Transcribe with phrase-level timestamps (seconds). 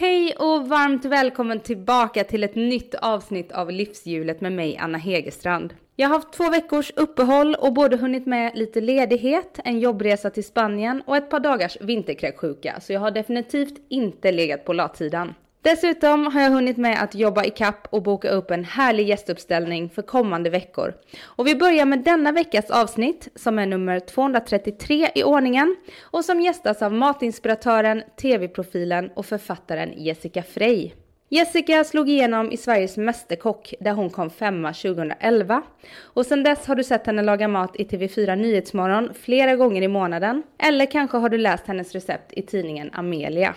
[0.00, 5.74] Hej och varmt välkommen tillbaka till ett nytt avsnitt av Livshjulet med mig Anna Hegerstrand.
[5.96, 10.44] Jag har haft två veckors uppehåll och både hunnit med lite ledighet, en jobbresa till
[10.44, 15.34] Spanien och ett par dagars vinterkräksjuka så jag har definitivt inte legat på latsidan.
[15.62, 19.90] Dessutom har jag hunnit med att jobba i kapp och boka upp en härlig gästuppställning
[19.90, 20.94] för kommande veckor.
[21.22, 26.40] Och vi börjar med denna veckas avsnitt som är nummer 233 i ordningen och som
[26.40, 30.92] gästas av matinspiratören, tv-profilen och författaren Jessica Frey.
[31.28, 35.62] Jessica slog igenom i Sveriges Mästerkock där hon kom femma 2011
[36.02, 39.88] och sedan dess har du sett henne laga mat i TV4 Nyhetsmorgon flera gånger i
[39.88, 43.54] månaden eller kanske har du läst hennes recept i tidningen Amelia.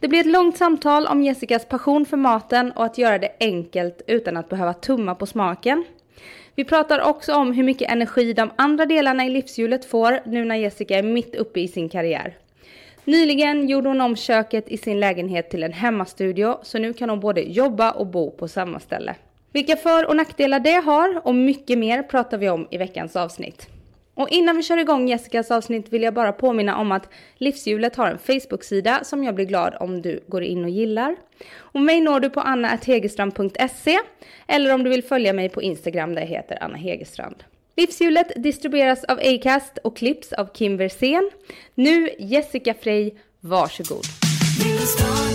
[0.00, 4.02] Det blir ett långt samtal om Jessicas passion för maten och att göra det enkelt
[4.06, 5.84] utan att behöva tumma på smaken.
[6.54, 10.56] Vi pratar också om hur mycket energi de andra delarna i livshjulet får nu när
[10.56, 12.36] Jessica är mitt uppe i sin karriär.
[13.04, 17.20] Nyligen gjorde hon om köket i sin lägenhet till en hemmastudio så nu kan hon
[17.20, 19.14] både jobba och bo på samma ställe.
[19.52, 23.77] Vilka för och nackdelar det har och mycket mer pratar vi om i veckans avsnitt.
[24.18, 28.06] Och innan vi kör igång Jessicas avsnitt vill jag bara påminna om att Livshjulet har
[28.06, 31.16] en Facebook-sida som jag blir glad om du går in och gillar.
[31.56, 33.98] Och mig når du på annahegerstrand.se
[34.46, 37.44] eller om du vill följa mig på Instagram där jag heter Anna Hegerstrand.
[37.76, 41.30] Livshjulet distribueras av Acast och klipps av Kim Versén.
[41.74, 44.04] Nu Jessica Frey, varsågod.
[44.64, 45.27] Mm.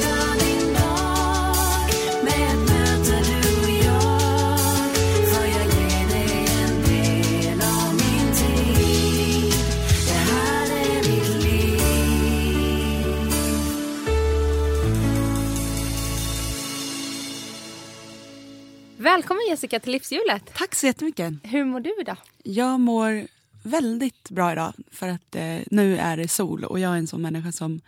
[19.14, 20.54] Välkommen Jessica till Livshjulet.
[20.54, 21.34] Tack så jättemycket.
[21.44, 22.18] Hur mår du idag?
[22.44, 23.28] Jag mår
[23.64, 27.22] väldigt bra idag för att eh, nu är det sol och jag är en sån
[27.22, 27.82] människa som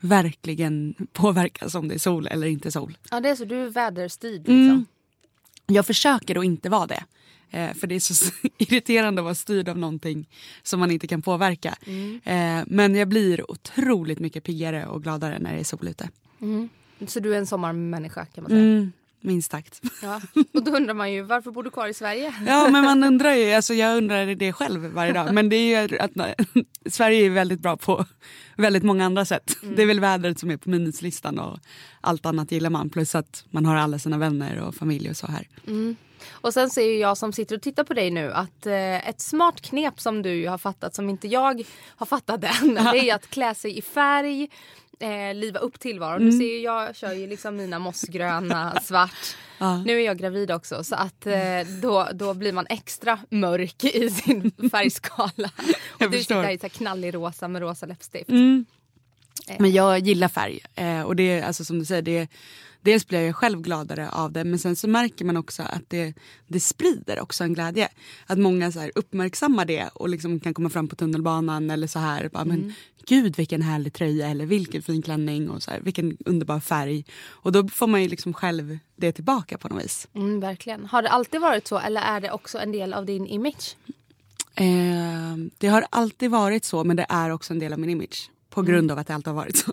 [0.00, 2.98] verkligen påverkas om det är sol eller inte sol.
[3.10, 4.54] Ja det är så, du är väderstyrd liksom.
[4.54, 4.86] Mm.
[5.66, 7.04] Jag försöker att inte vara det.
[7.50, 10.28] Eh, för det är så irriterande att vara styrd av någonting
[10.62, 11.74] som man inte kan påverka.
[12.24, 16.08] Eh, men jag blir otroligt mycket piggare och gladare när det är sol ute.
[17.06, 18.90] Så du är en sommarmänniska kan man säga.
[19.22, 19.80] Mm, minst sagt.
[20.02, 20.20] Ja.
[20.54, 22.34] Och då undrar man ju varför bor du kvar i Sverige?
[22.46, 25.34] Ja men man undrar ju, alltså jag undrar det själv varje dag.
[25.34, 26.10] Men det är ju att
[26.90, 28.06] Sverige är väldigt bra på
[28.56, 29.56] väldigt många andra sätt.
[29.76, 31.58] Det är väl vädret som är på minuslistan och
[32.00, 32.90] allt annat gillar man.
[32.90, 35.48] Plus att man har alla sina vänner och familj och så här.
[36.30, 39.20] Och sen ser ju jag som sitter och tittar på dig nu att eh, ett
[39.20, 41.62] smart knep som du har fattat som inte jag
[41.96, 42.74] har fattat än.
[42.92, 44.48] Det är att klä sig i färg,
[45.02, 46.26] eh, liva upp tillvaron.
[46.26, 49.36] Du ser ju jag kör ju liksom mina mossgröna, svart.
[49.84, 51.34] Nu är jag gravid också så att eh,
[51.82, 55.50] då, då blir man extra mörk i sin färgskala.
[55.88, 58.30] Och du sitter här i så här knallig rosa med rosa läppstift.
[59.58, 60.60] Men jag gillar färg.
[60.74, 62.28] Eh, och det är alltså som du säger, det,
[62.82, 66.14] dels blir jag själv gladare av det men sen så märker man också att det,
[66.46, 67.88] det sprider också en glädje.
[68.26, 72.28] Att många så uppmärksammar det och liksom kan komma fram på tunnelbanan eller så här.
[72.28, 72.74] Bara, men,
[73.06, 77.04] Gud vilken härlig tröja eller vilken fin klänning och så här, vilken underbar färg.
[77.24, 80.08] Och då får man ju liksom själv det tillbaka på något vis.
[80.14, 80.86] Mm, verkligen.
[80.86, 83.76] Har det alltid varit så eller är det också en del av din image?
[84.54, 88.30] Eh, det har alltid varit så men det är också en del av min image.
[88.52, 89.72] På grund av att det alltid har varit så.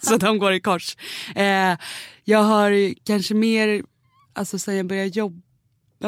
[0.00, 0.96] så de går i kors.
[1.34, 1.78] Eh,
[2.24, 3.82] jag har kanske mer,
[4.32, 5.42] alltså sen jag började jobba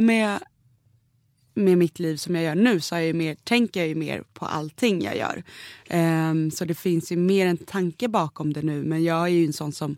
[0.01, 0.39] med,
[1.55, 4.23] med mitt liv som jag gör nu så har jag mer, tänker jag ju mer
[4.33, 5.43] på allting jag gör.
[5.87, 9.47] Eh, så det finns ju mer en tanke bakom det nu men jag är ju
[9.47, 9.97] en sån som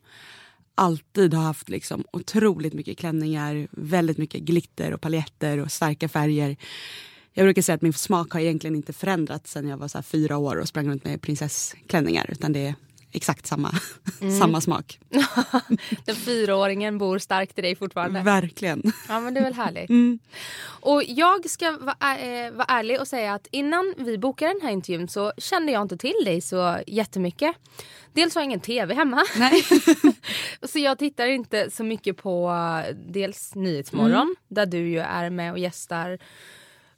[0.74, 6.56] alltid har haft liksom otroligt mycket klänningar, väldigt mycket glitter och paljetter och starka färger.
[7.32, 10.36] Jag brukar säga att min smak har egentligen inte förändrats sen jag var så fyra
[10.38, 12.74] år och sprang runt med prinsessklänningar utan det är
[13.12, 13.70] exakt samma,
[14.40, 15.00] samma smak.
[16.04, 18.22] Den fyraåringen bor starkt i dig fortfarande.
[18.22, 18.82] Verkligen.
[19.08, 19.90] Ja men det är väl härligt.
[20.00, 20.18] Mm.
[20.82, 24.60] Och jag ska vara, ä- eh, vara ärlig och säga att innan vi bokade den
[24.62, 27.56] här intervjun så kände jag inte till dig så jättemycket.
[28.12, 29.22] Dels har jag ingen tv hemma.
[29.38, 29.62] Nej.
[30.62, 32.50] så jag tittar inte så mycket på
[32.88, 34.34] eh, dels Nyhetsmorgon Mm.
[34.48, 36.18] där du ju är med och gästar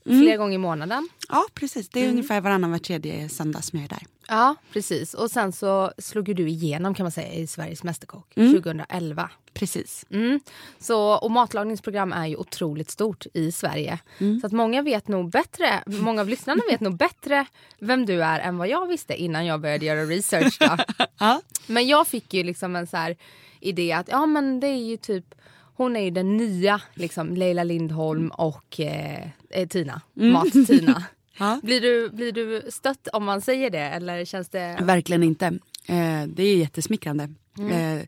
[0.04, 1.08] flera gånger i månaden.
[1.28, 4.02] Ja precis, det är ungefär varannan var tredje söndag som jag är där.
[4.28, 5.14] Ja, precis.
[5.14, 8.52] Och sen så slog du igenom kan man säga i Sveriges Mästerkock Mm.
[8.52, 9.30] 2011.
[9.54, 10.04] Precis.
[10.10, 10.40] Mm.
[10.78, 13.98] Så, och matlagningsprogram är ju otroligt stort i Sverige.
[14.18, 14.40] Mm.
[14.40, 17.46] Så att många vet nog bättre, många av lyssnarna vet nog bättre
[17.78, 20.58] vem du är än vad jag visste innan jag började göra research.
[20.60, 20.76] Då.
[21.18, 21.40] Ja.
[21.66, 23.14] Men jag fick ju liksom en så
[23.60, 25.34] idé att ja men det är ju typ
[25.74, 31.04] hon är ju den nya liksom Leila Lindholm och eh, eh, Tina, Mat-Tina.
[31.38, 31.60] Ja.
[31.62, 34.78] Blir, du, blir du stött om man säger det eller känns det...
[34.82, 35.46] Verkligen inte.
[35.86, 37.28] Eh, det är jättesmickrande.
[37.58, 38.06] Eh,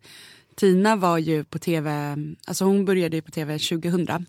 [0.54, 2.16] Tina var ju på tv,
[2.46, 4.26] alltså hon började ju på tv 2000.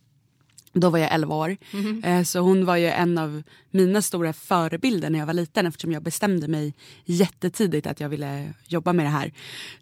[0.74, 1.58] Då var jag 11 år.
[2.04, 5.92] Eh, så hon var ju en av mina stora förebilder när jag var liten eftersom
[5.92, 6.74] jag bestämde mig
[7.06, 9.32] jättetidigt att jag ville jobba med det här.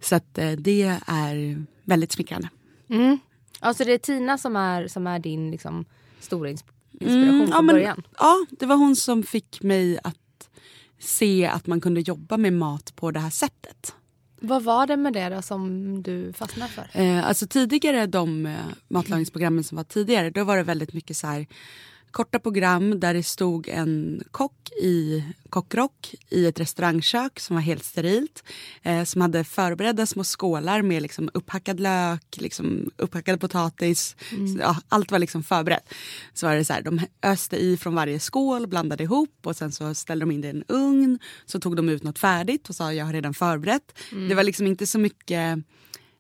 [0.01, 2.49] Så eh, det är väldigt smickrande.
[2.89, 3.19] Mm.
[3.63, 5.85] Alltså det är Tina som är, som är din liksom,
[6.19, 8.03] stora ins- inspiration Mm, från men, början?
[8.19, 10.49] ja, det var hon som fick mig att
[10.99, 13.95] se att man kunde jobba med mat på det här sättet.
[14.41, 16.89] Vad var det med det då som du fastnade för?
[17.01, 18.55] Eh, alltså tidigare de eh,
[18.87, 21.47] matlagningsprogrammen som var tidigare då var det väldigt mycket så här
[22.13, 27.83] korta program där det stod en kock i kockrock i ett restaurangkök som var helt
[27.83, 28.43] sterilt.
[28.83, 34.15] Eh, som hade förberedda små skålar med liksom upphackad lök, liksom upphackad potatis.
[34.29, 35.93] Så, Ja, allt var liksom förberett.
[36.33, 39.71] Så var det så här, de öste i från varje skål, blandade ihop och sen
[39.71, 41.19] så ställde de in det i en ugn.
[41.45, 43.99] Så tog de ut något färdigt och sa jag har redan förberett.
[44.29, 45.59] Det var liksom inte så mycket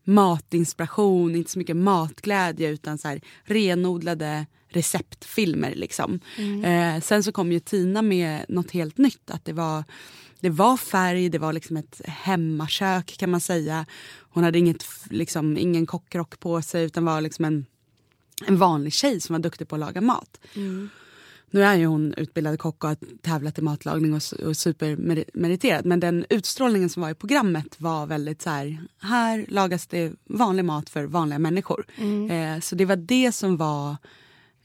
[0.03, 5.75] matinspiration, inte så mycket matglädje utan så här renodlade receptfilmer.
[5.75, 6.19] Liksom.
[6.63, 9.31] Eh, sen så kom ju Tina med något helt nytt.
[9.31, 9.83] Att det var,
[10.39, 13.85] det var färg, det var liksom ett hemmakök kan man säga.
[14.29, 17.65] Hon hade inget, liksom, ingen kockrock på sig utan var liksom en,
[18.45, 20.39] en vanlig tjej som var duktig på att laga mat.
[21.53, 25.85] Nu är ju hon utbildad kock och har tävlat i matlagning och, och supermeriterad.
[25.85, 30.65] Men den utstrålningen som var i programmet var väldigt så här, här lagas det vanlig
[30.65, 31.85] mat för vanliga människor.
[32.31, 33.95] Eh, så det var det som var,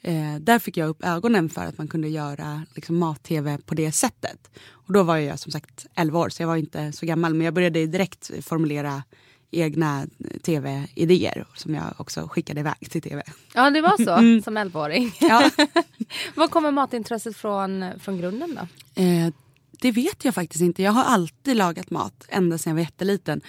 [0.03, 3.93] eh, där fick jag upp ögonen för att man kunde göra liksom, mat-tv på det
[3.93, 4.51] sättet.
[4.71, 7.45] Och då var jag som sagt 11 år så jag var inte så gammal men
[7.45, 9.03] jag började direkt formulera
[9.51, 10.07] egna
[10.43, 13.23] tv-idéer som jag också skickade iväg till tv.
[13.55, 14.43] Ja det var så Mm.
[14.43, 15.13] som 11-åring.
[15.21, 15.51] Ja.
[16.35, 18.55] Var kommer matintresset från, från grunden
[18.95, 19.03] då?
[19.03, 19.33] Eh,
[19.81, 20.83] det vet jag faktiskt inte.
[20.83, 23.41] Jag har alltid lagat mat ända sedan jag var jätteliten.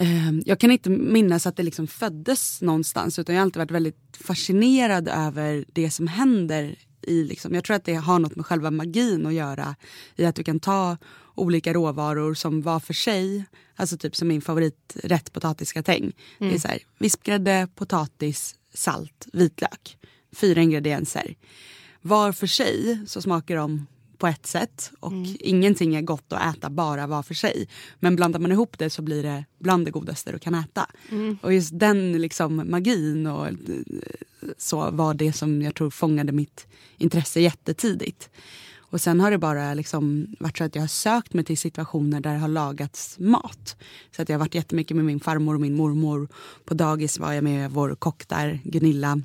[0.00, 3.70] Eh, jag kan inte minnas att det liksom föddes någonstans utan jag har alltid varit
[3.70, 8.46] väldigt fascinerad över det som händer i liksom, jag tror att det har något med
[8.46, 9.76] själva magin att göra
[10.16, 10.96] i att du kan ta
[11.34, 13.44] olika råvaror som var för sig,
[13.76, 16.12] alltså typ som min favoriträtt potatisgratäng.
[16.38, 19.98] Det är så här, vispgrädde, potatis, salt, vitlök.
[20.32, 21.34] Fyra ingredienser.
[22.00, 23.86] Var för sig så smakar de
[24.18, 27.68] på ett sätt och ingenting är gott att äta bara var för sig.
[28.00, 30.86] Men blandar man ihop det så blir det bland det godaste du kan äta.
[31.42, 33.54] Och just den liksom magin och eh,
[34.58, 36.66] så var det som jag tror fångade mitt
[36.96, 38.30] intresse jättetidigt.
[38.90, 42.20] Och sen har det bara liksom varit så att jag har sökt mig till situationer
[42.20, 43.76] där det har lagats mat.
[44.16, 46.28] Så att jag har varit jättemycket med min farmor och min mormor.
[46.64, 49.20] På dagis var jag med vår kock där, Gunilla.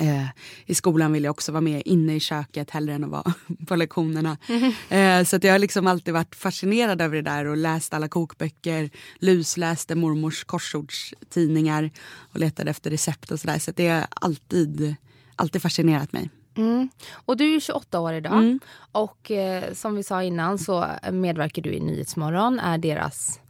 [0.00, 0.26] Eh,
[0.66, 3.34] I skolan vill jag också vara med inne i köket hellre än att vara
[3.66, 4.36] på lektionerna.
[4.90, 8.08] Eh, så att jag har liksom alltid varit fascinerad över det där och läst alla
[8.08, 11.90] kokböcker, lusläste mormors korsordstidningar
[12.32, 13.58] och letade efter recept och sådär.
[13.58, 14.94] Så det har alltid,
[15.36, 16.30] alltid fascinerat mig.
[16.56, 16.88] Mm.
[17.12, 18.60] Och du är ju 28 år idag Mm.
[18.92, 23.40] och eh, som vi sa innan så medverkar du i Nyhetsmorgon, är deras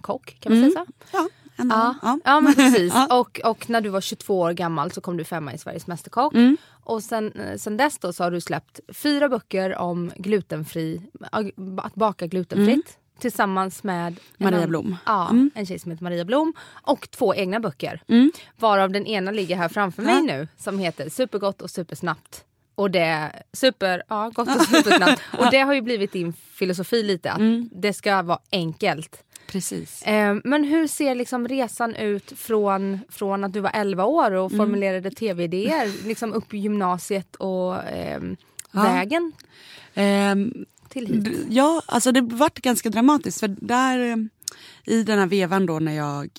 [0.00, 0.92] kock kan man säga så?
[1.12, 1.96] Ja, ändå, Ja, Mm.
[2.02, 2.18] ja.
[2.24, 2.40] ja.
[2.40, 2.92] men precis.
[3.08, 3.18] Ja.
[3.20, 6.34] och, och när du var 22 år gammal så kom du femma i Sveriges Mästerkock.
[6.34, 6.56] Mm.
[6.84, 11.02] Och sen, eh, sen dess då så har du släppt fyra böcker om glutenfri,
[11.76, 12.98] att baka glutenfritt.
[13.18, 14.16] Tillsammans med en Mm.
[14.38, 14.96] Maria annan- Blom.
[15.06, 15.50] Ja, Mm.
[15.54, 16.52] en tjej som heter Maria Blom.
[16.82, 18.02] Och två egna böcker.
[18.08, 18.32] Mm.
[18.58, 20.48] Varav den ena ligger här framför mig nu.
[20.58, 22.44] Som heter Supergott och supersnabbt.
[22.74, 25.22] Och det, super, ja, gott och supersnabbt.
[25.38, 27.32] Och det har ju blivit din filosofi lite.
[27.32, 27.68] Att Mm.
[27.72, 29.22] det ska vara enkelt.
[29.46, 30.02] Precis.
[30.02, 34.52] Eh, men hur ser liksom resan ut från, från att du var 11 år och
[34.52, 34.58] Mm.
[34.66, 38.36] formulerade tv-idéer liksom upp i gymnasiet och ehm,
[38.72, 38.82] Ja.
[38.82, 39.32] vägen
[39.94, 40.52] Ehm,
[40.88, 41.38] till hit?
[41.50, 43.40] Ja, alltså det vart ganska dramatiskt.
[43.40, 44.16] För där eh,
[44.94, 46.30] i den här vevan då när jag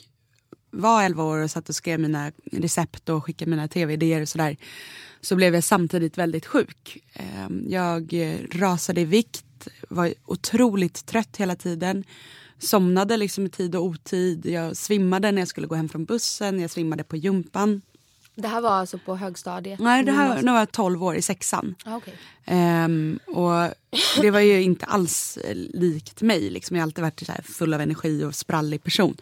[0.72, 4.58] var 11 år och satt och skrev mina recept och skickade mina tv-idéer och sådär.
[5.22, 6.98] Så blev jag samtidigt väldigt sjuk.
[7.14, 12.04] Eh, Jag eh, rasade i vikt, var otroligt trött hela tiden.
[12.60, 14.46] Somnade liksom i tid och otid.
[14.46, 17.82] Jag svimmade när jag skulle gå hem från bussen, jag svimmade på gympan.
[18.36, 19.80] Det här var alltså på högstadiet?
[19.80, 21.76] Nej, det här, nu var jag 12 år i sexan.
[21.86, 22.14] Ah, okej.
[22.46, 23.74] Ehm, och
[24.22, 26.50] det var ju inte alls eh, likt mig.
[26.50, 26.76] Liksom.
[26.76, 29.18] Jag har alltid varit så full av energi och sprallig person.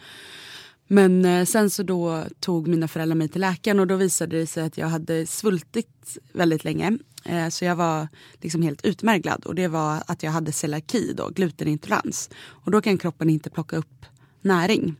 [0.86, 4.46] Men eh, sen så då tog mina föräldrar mig till läkaren och då visade det
[4.46, 6.98] sig att jag hade svultit väldigt länge.
[7.24, 8.08] Eh, så jag var
[8.40, 12.30] liksom helt utmärglad och det var att jag hade celiaki, då, glutenintolerans.
[12.36, 14.06] Och då kan kroppen inte plocka upp
[14.40, 14.96] näring.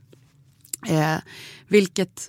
[0.89, 1.17] Eh,
[1.69, 2.29] vilket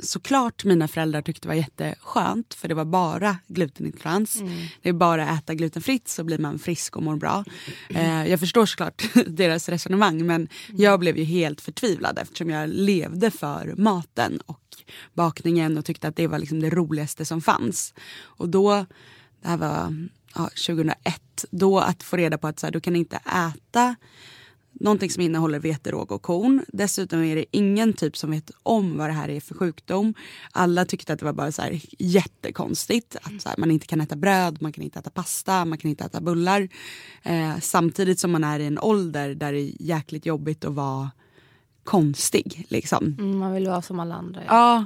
[0.00, 4.42] såklart mina föräldrar tyckte var jätteskönt för det var bara glutenintolerans.
[4.82, 7.44] Det är bara att äta glutenfritt så blir man frisk och mår bra.
[7.88, 13.30] Eh, jag förstår såklart deras resonemang men jag blev ju helt förtvivlad eftersom jag levde
[13.30, 14.76] för maten och
[15.14, 17.94] bakningen och tyckte att det var liksom det roligaste som fanns.
[18.20, 18.86] Och då,
[19.42, 22.96] det här var ja, 2001, då att få reda på att så här, du kan
[22.96, 23.96] inte äta
[24.80, 26.64] någonting som innehåller vete, råg och korn.
[26.68, 30.14] Dessutom är det ingen typ som vet om vad det här är för sjukdom.
[30.52, 33.16] Alla tyckte att det var bara så här jättekonstigt.
[33.22, 35.90] Att så här, man inte kan äta bröd, man kan inte äta pasta, man kan
[35.90, 36.68] inte äta bullar.
[37.22, 41.10] Eh, samtidigt som man är i en ålder där det är jäkligt jobbigt att vara
[41.88, 42.66] konstig.
[42.68, 43.16] Liksom.
[43.18, 44.42] Mm, man vill vara som alla andra.
[44.46, 44.84] Ja.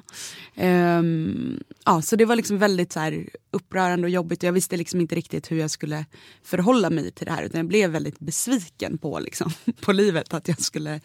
[0.54, 4.42] Ja, ehm, ja, så det var liksom väldigt så här, upprörande och jobbigt.
[4.42, 6.04] Jag visste liksom inte riktigt hur jag skulle
[6.42, 7.42] förhålla mig till det här.
[7.42, 11.00] Utan jag blev väldigt besviken på, liksom, på livet att jag skulle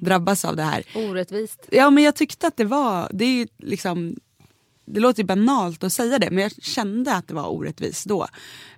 [0.00, 0.84] drabbas av det här.
[0.94, 1.68] Orättvist.
[1.70, 4.16] Ja men jag tyckte att det var, det är liksom
[4.84, 8.26] det låter ju banalt att säga det men jag kände att det var orättvist då.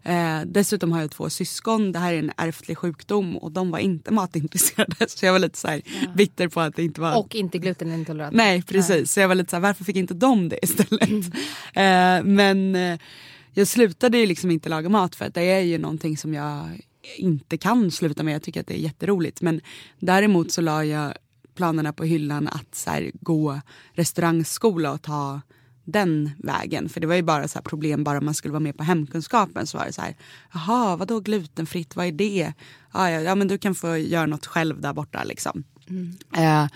[0.03, 3.79] Eh, dessutom har jag två syskon, det här är en ärftlig sjukdom och de var
[3.79, 5.09] inte matintresserade.
[5.09, 5.83] Så jag var lite så här
[6.15, 7.19] bitter på att det inte var...
[7.19, 8.37] Och inte glutenintolerant.
[8.37, 11.11] Nej precis, så jag var lite så här, varför fick inte de det istället?
[11.73, 12.99] eh, men eh,
[13.53, 16.81] jag slutade ju liksom inte laga mat för att det är ju någonting som jag
[17.17, 18.35] inte kan sluta med.
[18.35, 19.43] Jag tycker att det är jätteroligt.
[19.43, 19.61] Men
[19.99, 21.15] däremot så la jag
[21.55, 23.61] planerna på hyllan att så här, gå
[23.93, 25.41] restaurangskola och ta
[25.85, 26.89] den vägen.
[26.89, 29.67] För det var ju bara så här problem bara man skulle vara med på hemkunskapen.
[29.67, 30.17] Så var det så här,
[30.53, 32.53] jaha vadå glutenfritt, vad är det?
[32.93, 35.65] Ja, ja, ja men du kan få göra något själv där borta liksom.
[36.37, 36.67] Eh,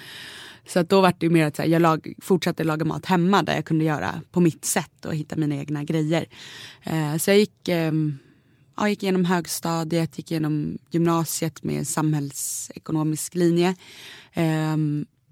[0.66, 3.54] så då var det ju mer att här, jag lag, fortsatte laga mat hemma där
[3.54, 6.26] jag kunde göra på mitt sätt och hitta mina egna grejer.
[6.82, 8.18] Eh, så jag gick, ehm,
[8.76, 13.76] ja, gick igenom högstadiet, gick igenom gymnasiet med samhällsekonomisk linje.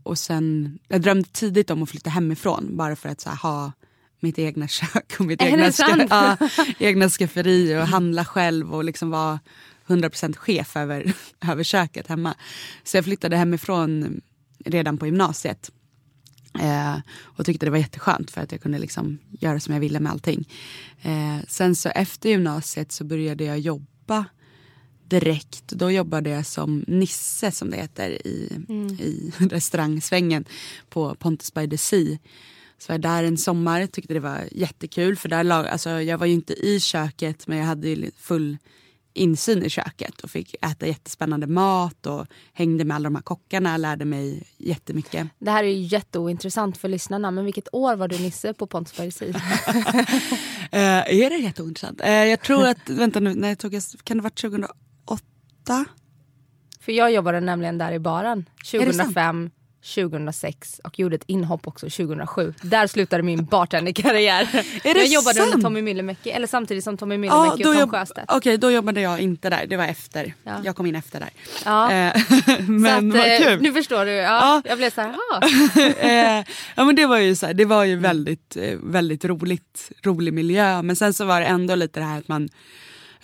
[0.06, 3.72] Och sen, jag drömde tidigt om att flytta hemifrån bara för att här, ha
[4.20, 6.06] mitt egna kök och mitt Är egna, sant?
[6.10, 6.36] ja,
[6.78, 9.40] egna skafferi och handla själv och liksom vara
[9.86, 11.12] 100% chef över,
[11.48, 12.34] över köket hemma.
[12.84, 14.20] Så jag flyttade hemifrån
[14.64, 15.70] redan på gymnasiet.
[16.60, 20.00] Eh, och tyckte det var jätteskönt för att jag kunde liksom göra som jag ville
[20.00, 20.48] med allting.
[21.02, 24.24] Eh, sen så efter gymnasiet så började jag jobba
[25.08, 25.68] direkt.
[25.68, 28.60] Då jobbade jag som Nisse som det heter i,
[28.98, 30.44] i restaurangsvängen
[30.88, 32.18] på Pontus by the Sea.
[32.78, 36.18] Så jag var där en sommar, tyckte det var jättekul för där lag, alltså jag
[36.18, 38.56] var ju inte i köket men jag hade ju full
[39.16, 43.76] insyn i köket och fick äta jättespännande mat och hängde med alla de här kockarna,
[43.76, 45.28] lärde mig jättemycket.
[45.38, 49.16] Det här är ju jätteointressant för lyssnarna men vilket år var du Nisse på Pontusbergs
[49.16, 49.34] Sea?
[50.70, 52.00] Eh, är det jätteintressant?
[52.00, 53.72] Uh, jag tror att, vänta nu, när jag tog,
[54.04, 54.38] kan det ha varit
[55.66, 55.84] 2008?
[56.80, 58.96] För jag jobbade nämligen där i baren det sant?
[58.96, 59.50] 2005,
[59.94, 62.54] 2006 och gjorde ett inhopp också 2007.
[62.62, 64.48] Där slutade min bartenderkarriär.
[64.84, 65.62] Jag jobbade under sant?
[65.64, 68.32] Tommy Myllymäki, eller samtidigt som Tommy Ja, Myllymäki och då, Tom Sjöstedt.
[68.32, 69.66] Okej, då jobbade jag inte där.
[69.66, 70.34] Det var efter.
[70.44, 70.52] Ja.
[70.64, 71.30] Jag kom in efter där.
[71.64, 71.92] Ja.
[71.92, 72.22] Eh,
[72.68, 73.62] men så att, vad eh, kul.
[73.62, 74.10] Nu förstår du.
[74.12, 74.62] Ja, Ja.
[74.64, 75.14] Jag blev så här,
[76.38, 76.44] eh,
[76.74, 80.82] ja, men det var ju, så här, det var ju väldigt, väldigt roligt, rolig miljö.
[80.82, 82.48] Men sen så var det ändå lite det här att man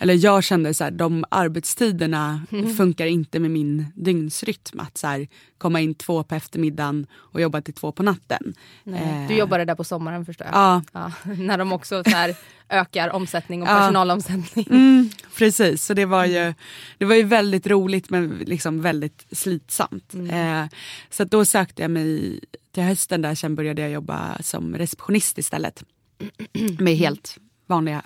[0.03, 2.75] eller jag kände så här, de arbetstiderna Mm.
[2.75, 4.79] funkar inte med min dygnsrytm.
[4.79, 8.53] Att så här, komma in två på eftermiddagen och jobba till två på natten.
[8.85, 10.55] Eh, Du jobbade där på sommaren förstår jag.
[10.55, 10.81] Ja.
[10.93, 12.35] Ja, när de också så här
[12.69, 13.75] ökar omsättning och Ja.
[13.79, 14.67] personalomsättning.
[14.69, 16.53] Mm, precis, så det var ju,
[16.97, 20.13] det var ju väldigt roligt men liksom väldigt slitsamt.
[20.31, 20.65] Eh,
[21.09, 22.39] så då sökte jag mig
[22.71, 25.83] till hösten där, sen började jag jobba som receptionist istället.
[26.79, 28.01] Med helt vanliga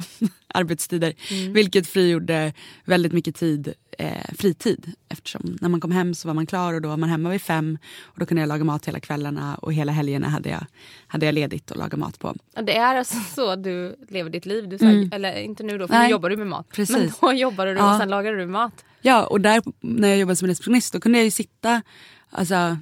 [0.57, 1.13] arbetstider.
[1.53, 2.53] Vilket frigjorde
[2.85, 4.91] väldigt mycket tid, eh, fritid.
[5.09, 7.41] Eftersom när man kom hem så var man klar och då var man hemma vid
[7.41, 7.77] fem.
[8.01, 10.65] Och då kunde jag laga mat hela kvällarna och hela helgerna hade jag,
[11.07, 12.35] hade jag ledigt att laga mat på.
[12.55, 14.69] Ja, Det är alltså så du lever ditt liv.
[14.69, 16.69] Du, så här, Eller inte nu då, för nu Nej, jobbar du med mat.
[16.71, 16.95] precis.
[16.97, 17.93] Men då jobbade du Ja.
[17.93, 18.85] och sen lagade du mat.
[19.01, 21.81] Ja, och där när jag jobbade som receptionist då kunde jag ju sitta,
[22.29, 22.77] alltså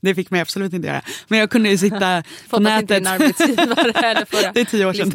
[0.00, 1.02] det fick man absolut inte göra.
[1.28, 3.04] Men jag kunde ju sitta på nätet.
[4.54, 5.10] Det är tio år sedan.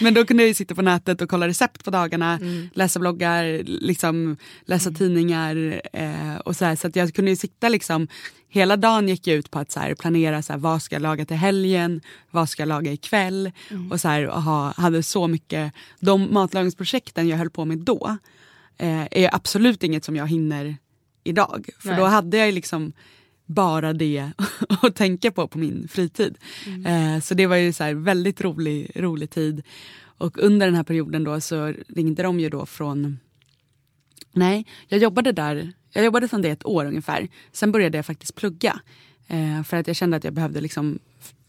[0.00, 2.70] Men då kunde jag ju sitta på nätet och kolla recept på dagarna, Mm.
[2.74, 5.80] läsa bloggar, liksom, läsa tidningar.
[5.92, 8.08] Eh, och så här, så jag kunde ju sitta liksom,
[8.48, 11.02] hela dagen gick jag ut på att så här, planera så här, vad ska jag
[11.02, 12.00] laga till helgen,
[12.30, 13.52] vad ska jag laga ikväll.
[13.70, 13.92] Mm.
[13.92, 18.16] Och så här, och ha, hade så mycket, de matlagningsprojekten jag höll på med då
[18.78, 20.76] eh, är absolut inget som jag hinner
[21.24, 21.68] idag.
[21.78, 21.98] För Nej.
[21.98, 22.92] då hade jag ju liksom
[23.46, 24.30] bara det
[24.82, 26.38] att tänka på på min fritid.
[26.86, 29.62] Eh, så det var ju så väldigt rolig, rolig tid.
[30.18, 33.18] Och under den här perioden då så ringde de ju då från...
[34.32, 35.72] Nej, jag jobbade där.
[35.92, 37.28] Jag jobbade som det ett år ungefär.
[37.52, 38.80] Sen började jag faktiskt plugga.
[39.26, 40.98] Eh, för att jag kände att jag behövde liksom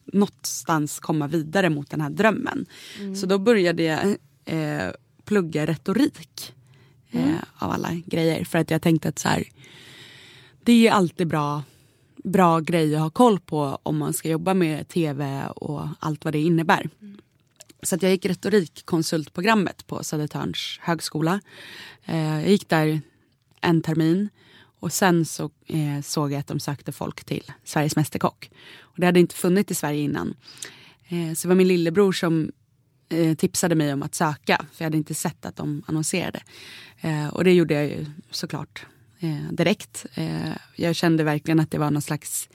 [0.05, 2.65] någonstans komma vidare mot den här drömmen.
[3.15, 4.91] Så då började jag eh,
[5.25, 6.53] plugga retorik.
[7.11, 8.45] Eh, av alla grejer.
[8.45, 9.43] För att jag tänkte att så här,
[10.63, 11.63] det är alltid bra,
[12.25, 16.33] bra grej att ha koll på om man ska jobba med tv och allt vad
[16.33, 16.89] det innebär.
[17.83, 21.41] Så att jag gick retorikkonsultprogrammet på Södertörns högskola.
[22.05, 23.01] Eh, jag gick där
[23.61, 24.29] en termin
[24.79, 28.49] och sen så eh, såg jag att de sökte folk till Sveriges Mästerkock.
[28.79, 30.33] Och det hade inte funnits i Sverige innan.
[31.07, 32.51] Eh, så det var min lillebror som
[33.09, 34.57] eh, tipsade mig om att söka.
[34.57, 36.43] För jag hade inte sett att de annonserade.
[37.01, 38.85] Eh, och det gjorde jag ju såklart
[39.25, 40.05] eh, direkt.
[40.13, 42.49] Eh, jag kände verkligen att det var någon slags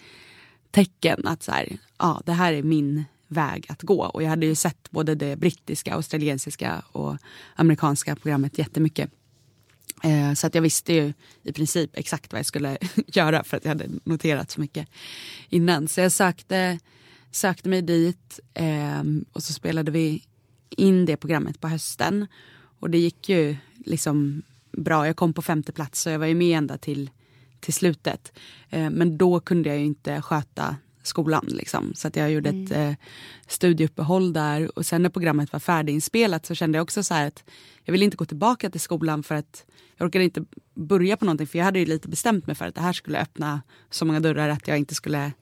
[0.70, 4.04] tecken att så här, ja, det här är min väg att gå.
[4.04, 7.16] Och jag hade ju sett både det brittiska, australiensiska och
[7.54, 9.10] amerikanska programmet jättemycket.
[10.02, 11.12] Eh, så att jag visste ju
[11.42, 14.88] i princip exakt vad jag skulle göra för att jag hade noterat så mycket
[15.48, 15.88] innan.
[15.88, 16.78] Så jag sökte,
[17.30, 20.24] sökte mig dit eh, och så spelade vi
[20.70, 22.26] in det programmet på hösten.
[22.80, 25.06] Och det gick ju liksom bra.
[25.06, 27.10] Jag kom på femte plats så jag var ju med ända till,
[27.60, 28.32] till slutet.
[28.68, 31.44] Eh, men då kunde jag ju inte sköta skolan.
[31.48, 31.92] Liksom.
[31.94, 32.92] Så att jag gjorde ett eh,
[33.46, 34.78] studieuppehåll där.
[34.78, 37.44] Och sen när programmet var färdiginspelat så kände jag också så här att
[37.84, 39.64] jag ville inte gå tillbaka till skolan för att
[39.96, 41.46] jag orkade inte börja på någonting.
[41.46, 44.20] För jag hade ju lite bestämt mig för att det här skulle öppna så många
[44.20, 45.32] dörrar att jag inte skulle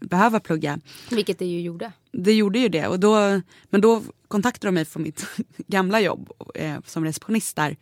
[0.00, 0.80] behöva plugga.
[1.10, 1.92] Vilket det ju gjorde.
[2.12, 2.86] Det gjorde ju det.
[2.86, 5.26] Och då, men då kontaktade de mig från mitt
[5.66, 7.76] gamla jobb eh, som receptionist där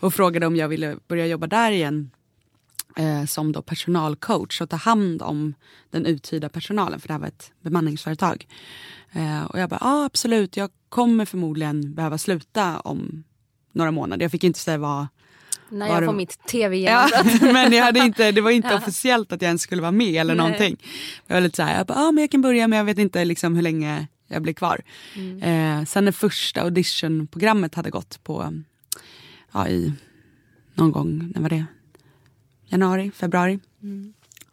[0.00, 2.10] och frågade om jag ville börja jobba där igen
[2.96, 5.54] eh, som då personalcoach och ta hand om
[5.90, 8.46] den uthyrda personalen för det här var ett bemanningsföretag.
[9.12, 13.24] Eh, och jag bara, ja absolut, jag kommer förmodligen behöva sluta om
[13.72, 14.24] några månader.
[14.24, 15.06] Jag fick inte säga vad
[15.70, 17.08] När Var jag det- får mitt tv Ja,
[17.40, 20.34] men jag hade inte, det var inte officiellt att jag ens skulle vara med eller
[20.34, 20.44] Nej.
[20.46, 20.76] någonting.
[21.26, 22.98] Jag var lite så här, jag, bara, ah, men jag kan börja men jag vet
[22.98, 24.80] inte liksom hur länge jag blir kvar.
[25.42, 28.52] Eh, sen när första auditionprogrammet hade gått på,
[29.52, 29.92] ja i
[30.74, 31.64] någon gång, när var det?
[32.66, 33.58] Januari, februari.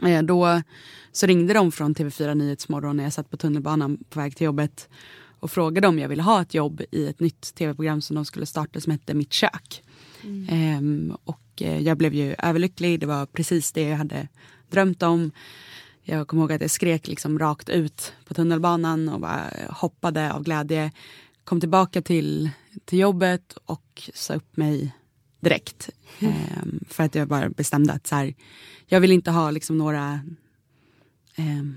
[0.05, 0.61] Eh, då
[1.11, 4.89] så ringde de från TV4 Nyhetsmorgon när jag satt på tunnelbanan på väg till jobbet
[5.39, 8.45] och frågade om jag ville ha ett jobb i ett nytt tv-program som de skulle
[8.45, 9.83] starta som hette Mitt kök.
[10.49, 14.27] Ehm, och eh, jag blev ju överlycklig, det var precis det jag hade
[14.69, 15.31] drömt om.
[16.03, 19.29] Jag kommer ihåg att jag skrek liksom rakt ut på tunnelbanan och
[19.69, 20.91] hoppade av glädje.
[21.43, 22.49] Kom tillbaka till,
[22.85, 24.95] till jobbet och sa upp mig
[25.39, 25.89] direkt.
[26.19, 28.33] Ehm, för att jag bara bestämde att så här,
[28.85, 30.19] jag vill inte ha liksom några
[31.35, 31.75] ehm,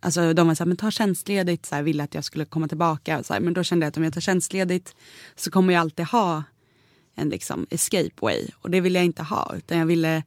[0.00, 2.68] Alltså de var så här, men ta tjänstledigt, så här, ville att jag skulle komma
[2.68, 3.22] tillbaka.
[3.22, 4.94] Så här, men då kände jag att om jag tar tjänstledigt
[5.36, 6.42] så kommer jag alltid ha
[7.16, 8.48] en liksom escape way.
[8.60, 9.54] Och det ville jag inte ha.
[9.56, 10.22] Utan jag ville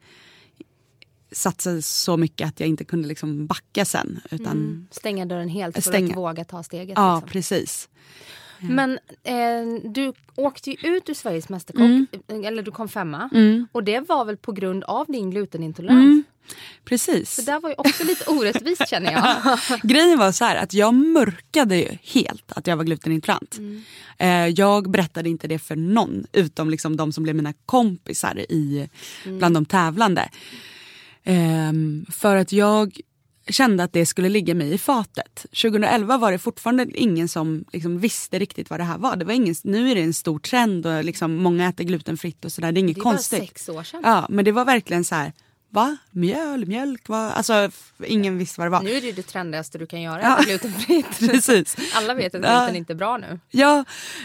[1.32, 4.20] satsa så mycket att jag inte kunde liksom backa sen.
[4.32, 6.10] Utan, Stänga dörren helt för Stänga.
[6.10, 6.94] att våga ta steget.
[6.98, 7.30] Ja, liksom.
[7.30, 7.90] precis.
[8.60, 8.92] Men
[9.24, 12.08] eh, du åkte ju ut ur Sveriges Mästerkock, Mm.
[12.46, 13.30] eller du kom femma.
[13.72, 16.00] Och det var väl på grund av din glutenintolerans?
[16.06, 16.24] Mm.
[16.86, 17.36] Precis.
[17.36, 19.60] Så där var ju också lite orättvist känner jag.
[19.84, 23.60] Grejen var så här att jag mörkade ju helt att jag var glutenintolerant.
[24.18, 28.90] Eh, jag berättade inte det för någon utom liksom de som blev mina kompisar i,
[29.26, 30.30] bland de tävlande.
[31.24, 33.00] Ehm, för att jag
[33.50, 35.46] kände att det skulle ligga mig i fatet.
[35.62, 39.16] 2011 var det fortfarande ingen som liksom visste riktigt vad det här var.
[39.16, 42.52] Det var ingen, nu är det en stor trend och liksom många äter glutenfritt och
[42.52, 42.72] sådär.
[42.72, 43.40] Det är inget Det är bara konstigt.
[43.40, 44.02] sex år sedan.
[44.04, 45.34] Ja, men det var verkligen så här,
[45.70, 45.98] va?
[46.12, 47.32] Mjöl, mjölk, va?
[47.32, 47.72] Alltså
[48.06, 48.82] ingen visste vad det var.
[48.82, 50.40] Nu är det ju det trendigaste du kan göra, Ja.
[50.46, 51.20] glutenfritt.
[51.20, 51.76] Precis.
[51.94, 52.60] Alla vet att Ja.
[52.60, 53.40] gluten inte är bra nu.
[53.52, 53.78] Ja,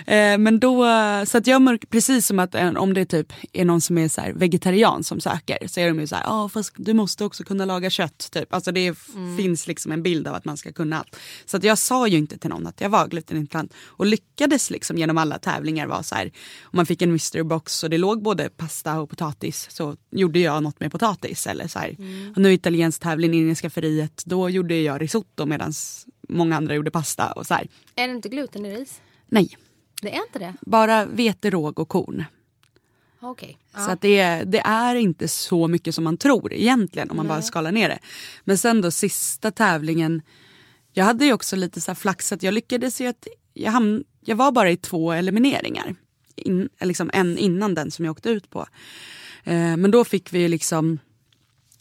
[0.07, 0.85] eh, men då,
[1.27, 4.09] så att jag mörk, precis som att eh, om det typ är någon som är
[4.09, 7.45] så vegetarian som söker så är de ju så här, ja fast du måste också
[7.45, 8.55] kunna laga kött typ.
[8.55, 11.17] Alltså det f- finns liksom en bild av att man ska kunna allt.
[11.47, 14.99] Så att jag sa ju inte till någon att jag var glutenintolerant och lyckades liksom
[14.99, 16.27] genom alla tävlingar vara så här,
[16.63, 20.39] om man fick en mystery box och det låg både pasta och potatis så gjorde
[20.39, 21.34] jag något med potatis.
[21.35, 21.47] Godis.
[21.47, 21.97] Eller så här.
[22.37, 25.73] Och nu är italiensk tävling inne i skafferiet, då gjorde jag risotto medan
[26.29, 27.33] många andra gjorde pasta.
[27.33, 27.69] Och så här.
[27.97, 29.01] Är det inte gluten i ris?
[29.29, 29.57] Nej,
[30.03, 30.55] Det är inte det?
[30.61, 32.25] bara vete, råg och korn.
[33.21, 33.59] Okej.
[33.75, 37.43] Så att det, det är inte så mycket som man tror egentligen om man bara
[37.43, 37.99] skalar ner det.
[38.45, 40.23] Men sen då sista tävlingen,
[40.93, 44.05] jag hade ju också lite så här flax att jag lyckades ju att jag, hamn,
[44.21, 45.95] jag var bara i två elimineringar.
[46.37, 48.67] In, liksom en innan den som jag åkte ut på.
[49.45, 50.99] Eh, men då fick vi ju liksom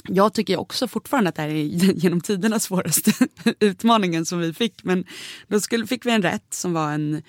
[0.10, 1.64] jag tycker också fortfarande att det här är
[2.04, 3.12] genom tiderna svåraste
[3.60, 4.84] utmaningen som vi fick.
[4.84, 5.06] Men
[5.48, 7.22] då skulle, fick vi en rätt som var en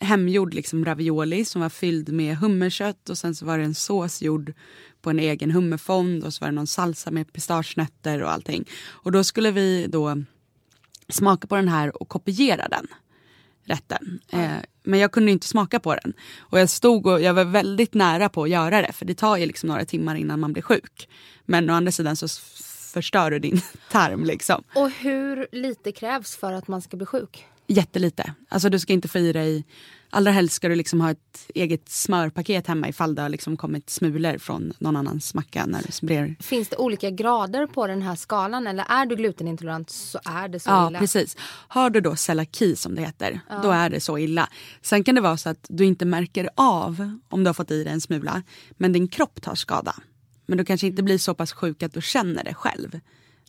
[0.00, 4.22] hemgjord liksom ravioli som var fylld med hummerkött och sen så var det en sås
[4.22, 4.52] gjord
[5.02, 8.68] på en egen hummerfond och så var det någon salsa med pistagenötter och allting.
[8.82, 10.22] Och då skulle vi då
[11.08, 12.86] smaka på den här och kopiera den
[13.64, 14.20] rätten.
[14.32, 16.12] Eh, men jag kunde inte smaka på den.
[16.38, 19.36] Och jag stod och jag var väldigt nära på att göra det för det tar
[19.36, 21.08] ju liksom några timmar innan man blir sjuk.
[21.44, 22.28] Men å andra sidan så
[22.92, 24.62] förstör du din tarm liksom.
[24.74, 27.46] Och hur lite krävs för att man ska bli sjuk?
[27.66, 28.34] Jättelite.
[28.48, 29.64] Alltså du ska inte få i dig,
[30.10, 33.90] allra helst ska du liksom ha ett eget smörpaket hemma ifall det har liksom kommit
[33.90, 38.66] smulor från någon annans macka när du Finns det olika grader på den här skalan
[38.66, 40.98] eller är du glutenintolerant så är det så Ja, illa?
[40.98, 41.36] precis.
[41.68, 44.48] Har du då celiaki som det heter, då är det så illa.
[44.82, 47.84] Sen kan det vara så att du inte märker av om du har fått i
[47.84, 49.94] dig en smula, men din kropp tar skada.
[50.46, 53.00] Men du kanske inte blir så pass sjuk att du känner det själv.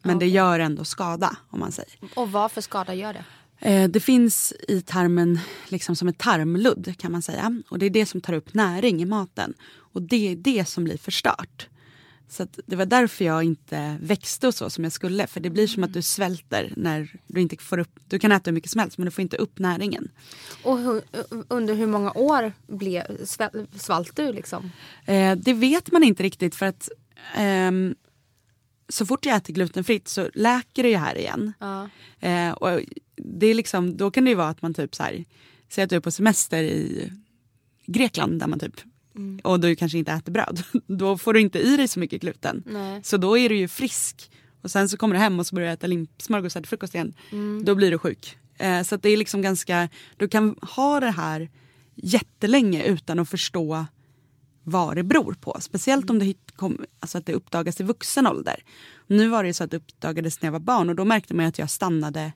[0.04, 1.94] Men det gör ändå skada om man säger.
[2.16, 3.26] Och vad för skada gör det?
[3.62, 7.62] Eh, det finns i tarmen liksom som ett tarmludd kan man säga.
[7.70, 9.54] Och det är det som tar upp näring i maten.
[9.94, 11.68] Och det är det som blir förstört.
[12.30, 15.28] Så det var därför jag inte växte och så som jag skulle.
[15.28, 18.50] För det blir som att du svälter när du inte får upp, du kan äta
[18.50, 20.08] hur mycket som helst men du får inte upp näringen.
[20.64, 21.02] Och hur,
[21.48, 22.54] under hur många år
[23.26, 24.72] sväl- svalt du liksom?
[25.06, 26.90] Eh, det vet man inte riktigt för att
[27.36, 27.96] ehm,
[28.90, 31.54] så fort jag äter glutenfritt så läker det ju här igen.
[31.60, 31.90] Ja.
[32.20, 32.82] Eh, och
[33.26, 35.26] det är liksom, då kan det ju vara att man typ så här,
[35.70, 37.12] säger att du är på semester i
[37.86, 38.76] Grekland där man typ
[39.44, 40.64] och du kanske inte äter bröd.
[40.88, 42.64] Då får du inte i dig så mycket gluten.
[42.66, 43.02] Nej.
[43.04, 44.32] Så då är du ju frisk.
[44.62, 47.14] Och sen så kommer du hem och så börjar du äta limpsmörgås till frukost igen.
[47.64, 48.38] Då blir du sjuk.
[48.58, 51.50] Eh, så det är liksom ganska, du kan ha det här
[51.96, 53.86] jättelänge utan att förstå
[54.64, 55.58] vad det beror på.
[55.62, 58.64] Speciellt om det, hit- kom, alltså att det uppdagas i vuxen ålder.
[59.08, 61.46] Nu var det så att det uppdagades när jag var barn och då märkte man
[61.46, 62.32] att jag stannade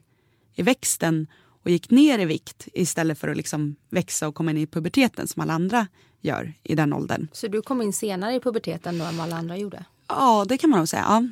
[0.56, 1.26] i växten
[1.62, 5.28] och gick ner i vikt istället för att liksom växa och komma in i puberteten
[5.28, 5.86] som alla andra
[6.20, 7.28] gör i den åldern.
[7.32, 9.84] Så du kom in senare i puberteten då än vad alla andra gjorde?
[10.08, 11.04] Ja, det kan man nog säga.
[11.08, 11.28] Ja.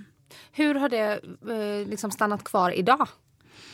[0.53, 3.09] Hur har det eh, liksom stannat kvar idag?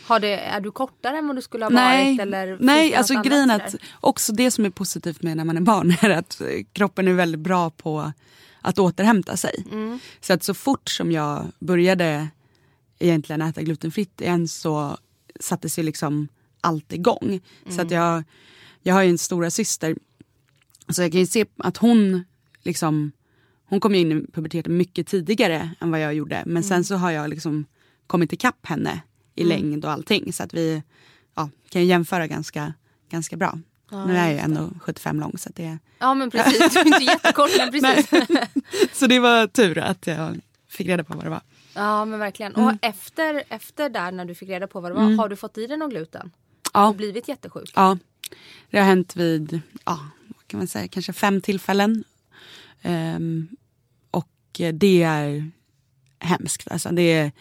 [0.07, 2.21] Har det, är du kortare än vad du skulle ha Nej, varit?
[2.21, 5.91] Eller nej alltså grejen att också det som är positivt med när man är barn
[6.01, 8.13] är att kroppen är väldigt bra på
[8.61, 9.65] att återhämta sig.
[9.73, 9.99] Mm.
[10.21, 12.29] Så att så fort som jag började
[12.99, 14.99] egentligen äta glutenfritt igen så
[15.41, 16.29] sattes ju liksom
[16.61, 17.41] allt igång.
[17.67, 17.87] Så Mm.
[17.87, 18.25] att jag,
[18.83, 19.97] jag har ju en stora syster
[20.89, 22.25] så jag kan ju se att hon
[22.63, 23.13] liksom
[23.65, 26.37] hon kom in i puberteten mycket tidigare än vad jag gjorde.
[26.47, 26.63] Men Mm.
[26.63, 27.65] sen så har jag liksom
[28.07, 29.01] kommit ikapp henne
[29.35, 30.33] i längd och allting.
[30.33, 30.83] Så att vi
[31.35, 32.75] ja, kan ju jämföra ganska,
[33.11, 33.59] ganska bra.
[34.07, 37.05] nu är jag ju ändå 75 lång så det, Ja men precis, du är inte
[37.05, 38.11] jättekort men precis.
[38.93, 41.43] så det var tur att jag fick reda på vad det var.
[41.81, 42.55] Ja men verkligen.
[42.55, 42.67] Mm.
[42.67, 45.59] Och efter, efter där när du fick reda på vad det var, har du fått
[45.59, 46.31] i dig någon gluten?
[46.75, 46.89] Ja.
[46.89, 47.73] Och blivit jättesjuk?
[47.75, 47.99] Ja,
[48.71, 52.05] det har hänt vid, ja, vad kan man säga, kanske fem tillfällen.
[52.83, 53.49] Ehm,
[54.11, 55.51] och det är
[56.19, 56.71] hemskt.
[56.71, 57.33] Alltså det är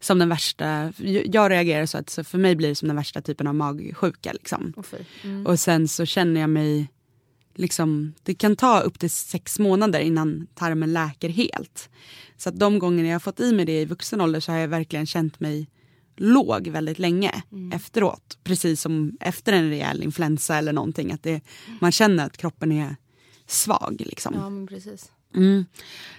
[0.00, 0.92] som den värsta,
[1.24, 4.32] jag reagerar så att så för mig blir det som den värsta typen av magsjuka.
[4.32, 4.74] Liksom.
[4.82, 4.96] Fy.
[5.22, 5.46] Mm.
[5.46, 6.88] Och sen så känner jag mig,
[7.54, 11.88] liksom, det kan ta upp till sex månader innan tarmen läker helt.
[12.36, 14.58] Så att de gånger jag har fått i mig det i vuxen ålder så har
[14.58, 15.66] jag verkligen känt mig
[16.16, 18.38] låg väldigt länge efteråt.
[18.44, 21.12] Precis som efter en rejäl influensa eller någonting.
[21.12, 21.40] Att det,
[21.80, 22.96] man känner att kroppen är
[23.46, 24.02] svag.
[24.06, 24.34] Liksom.
[24.34, 25.10] Ja men precis.
[25.34, 25.66] Mm.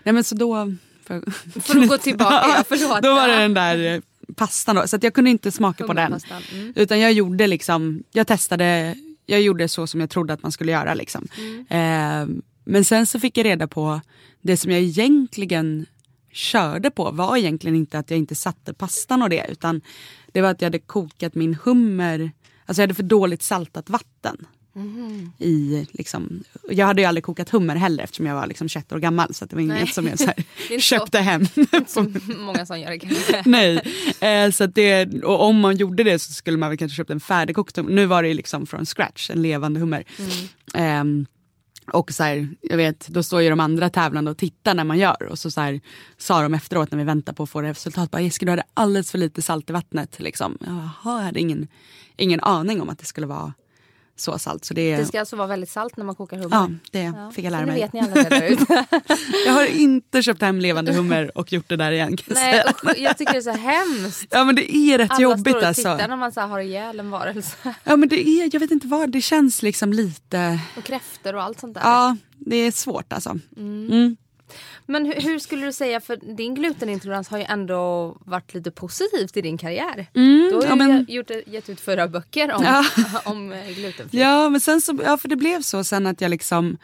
[0.03, 0.75] Nej, men så då...
[1.03, 1.23] För,
[1.61, 2.45] Får du gå tillbaka?
[2.57, 3.03] Ja, förlåt.
[3.03, 4.01] då var det den där eh,
[4.35, 6.19] pastan då, så att jag kunde inte smaka på den.
[6.53, 6.73] Mm.
[6.75, 8.95] Utan jag gjorde liksom, jag testade,
[9.25, 10.93] jag gjorde så som jag trodde att man skulle göra.
[10.93, 11.27] Liksom.
[11.69, 12.25] Eh,
[12.65, 14.01] men sen så fick jag reda på,
[14.41, 15.85] det som jag egentligen
[16.31, 19.45] körde på var egentligen inte att jag inte satte pastan och det.
[19.49, 19.81] Utan
[20.31, 22.31] det var att jag hade kokat min hummer,
[22.65, 24.47] alltså jag hade för dåligt saltat vatten.
[25.39, 28.99] I, liksom, jag hade ju aldrig kokat hummer heller eftersom jag var liksom 21 år
[28.99, 29.33] gammal.
[29.33, 29.88] Så det var inget Nej.
[29.88, 31.45] som jag så här, köpte hem.
[31.88, 33.43] Som många som gör det kanske.
[33.45, 33.81] Nej,
[34.19, 37.19] eh, så det, och om man gjorde det så skulle man väl kanske köpt en
[37.19, 37.91] färdigkokt hummer.
[37.91, 40.03] Nu var det liksom från scratch, en levande hummer.
[40.73, 41.25] Ehm,
[41.93, 44.97] Och så här, jag vet, då står ju de andra tävlande och tittar när man
[44.97, 45.23] gör.
[45.23, 45.81] Och så, så här,
[46.17, 48.11] sa de efteråt när vi väntar på att få resultat.
[48.11, 50.19] Bara, Jessica du hade alldeles för lite salt i vattnet.
[50.19, 50.57] Liksom.
[50.65, 51.67] Jaha, jag hade ingen,
[52.17, 53.53] ingen aning om att det skulle vara
[54.17, 54.65] så salt.
[54.65, 56.58] Så det, Det ska alltså vara väldigt salt när man kokar hummer.
[56.58, 57.82] ja, det fick jag lära mig.
[57.82, 58.25] vet ni alla.
[59.45, 62.17] Jag har inte köpt hem levande hummer och gjort det där igen.
[62.28, 64.28] Nej usch, jag tycker det är så hemskt.
[64.32, 65.82] Ja men det är rätt Alla jobbigt står och alltså.
[65.95, 67.75] tittar när man så har ihjäl en varelse.
[67.84, 71.43] Ja men det är, jag vet inte vad, det känns liksom lite, Och kräftor och
[71.43, 71.82] allt sånt där.
[71.82, 73.39] ja det är svårt alltså.
[73.58, 74.17] Mm.
[74.85, 79.37] Men hur, hur skulle du säga, för din glutenintolerans har ju ändå varit lite positivt
[79.37, 80.07] i din karriär.
[80.13, 82.85] du har ju Mm, ja, men- gjort, gett ut förra böcker om, Ja.
[83.25, 84.21] om eh, glutenfritt.
[84.21, 86.77] Ja men sen så, ja för det blev så sen att jag liksom,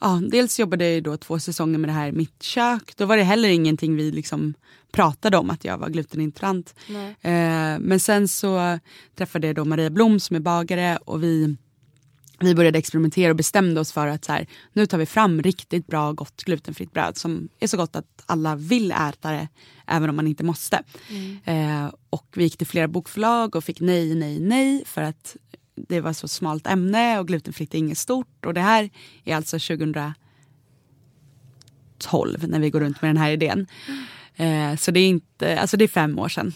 [0.00, 2.96] ja dels jobbade jag då två säsonger med det här Mitt kök.
[2.96, 4.54] Då var det heller ingenting vi liksom
[4.92, 6.74] pratade om att jag var glutenintolerant.
[7.20, 7.30] Eh,
[7.80, 8.78] men sen så
[9.16, 11.56] träffade jag då Maria Blom som är bagare och vi
[12.40, 15.86] vi började experimentera och bestämde oss för att så här, nu tar vi fram riktigt
[15.86, 19.48] bra gott glutenfritt bröd som är så gott att alla vill äta det
[19.86, 20.82] även om man inte måste.
[21.44, 25.36] Eh, och vi gick till flera bokförlag och fick nej, nej, nej för att
[25.76, 28.46] det var så smalt ämne och glutenfritt är inget stort.
[28.46, 28.90] Och det här
[29.24, 30.14] är alltså 2012
[32.48, 33.66] när vi går runt med den här idén.
[34.36, 36.52] Eh, så det är, inte, alltså det är fem år sedan.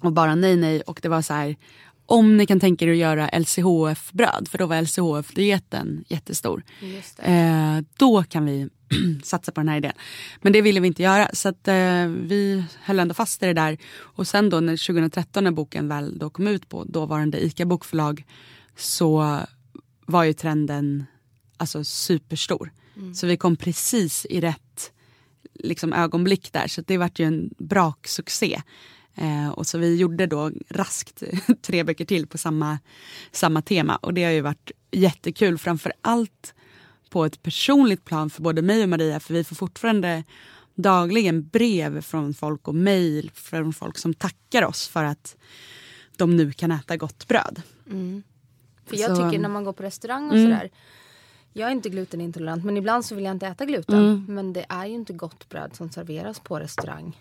[0.00, 0.80] Och bara nej, nej.
[0.80, 1.56] Och det var så här,
[2.10, 6.62] om ni kan tänka er att göra LCHF-bröd, för då var LCHF-dieten jättestor.
[7.18, 8.68] Eh, då kan vi
[9.22, 9.92] satsa på den här idén.
[10.42, 13.52] Men det ville vi inte göra så att, eh, vi höll ändå fast i det
[13.52, 13.78] där.
[13.98, 18.24] Och sen då när 2013 när boken väl då kom ut på dåvarande ICA bokförlag
[18.76, 19.40] så
[20.06, 21.04] var ju trenden
[21.56, 22.72] alltså superstor.
[23.14, 24.92] Så vi kom precis i rätt
[25.54, 28.62] liksom, ögonblick där så det vart ju en braksuccé.
[29.14, 31.22] Eh, och så vi gjorde då raskt
[31.62, 32.78] tre böcker till på samma,
[33.32, 36.54] samma tema och det har ju varit jättekul framför allt
[37.10, 40.24] på ett personligt plan för både mig och Maria för vi får fortfarande
[40.74, 45.36] dagligen brev från folk och mejl från folk som tackar oss för att
[46.16, 47.62] de nu kan äta gott bröd.
[48.86, 50.44] För jag Så- tycker när man går på restaurang och Mm.
[50.50, 50.70] sådär.
[51.52, 53.98] Jag är inte glutenintolerant men ibland så vill jag inte äta gluten.
[53.98, 54.24] Mm.
[54.28, 57.16] Men det är ju inte gott bröd som serveras på restaurang.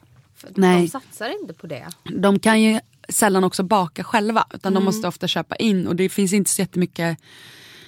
[0.56, 0.82] Nej.
[0.82, 1.88] De satsar inte på det.
[2.04, 6.10] De kan ju sällan också baka själva utan de måste ofta köpa in och det
[6.10, 7.18] finns inte så jättemycket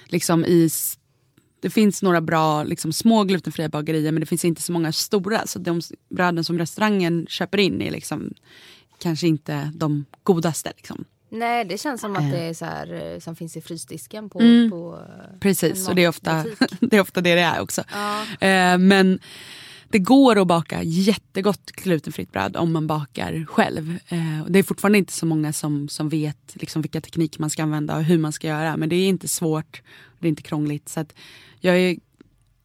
[0.05, 0.69] liksom i
[1.61, 5.47] det finns några bra liksom, små glutenfria bagerier men det finns inte så många stora.
[5.47, 8.33] Så de bröden som restaurangen köper in är liksom
[8.99, 10.73] kanske inte de godaste.
[10.77, 11.05] Liksom.
[11.29, 12.29] Nej det känns som att Eh.
[12.31, 14.69] det är så här, eh, som finns i frysdisken på, Mm.
[14.69, 14.99] på
[15.39, 16.45] Precis, och det är, ofta,
[16.79, 17.83] det är ofta det det är också.
[17.91, 18.21] Ja.
[18.47, 19.19] Eh, men
[19.91, 23.99] det går att baka jättegott glutenfritt bröd om man bakar själv.
[24.07, 27.63] Eh, det är fortfarande inte så många som, som vet liksom, vilka tekniker man ska
[27.63, 28.77] använda och hur man ska göra.
[28.77, 29.81] Men det är inte svårt,
[30.19, 30.89] det är inte krångligt.
[30.89, 31.13] Så att
[31.59, 31.97] jag, är,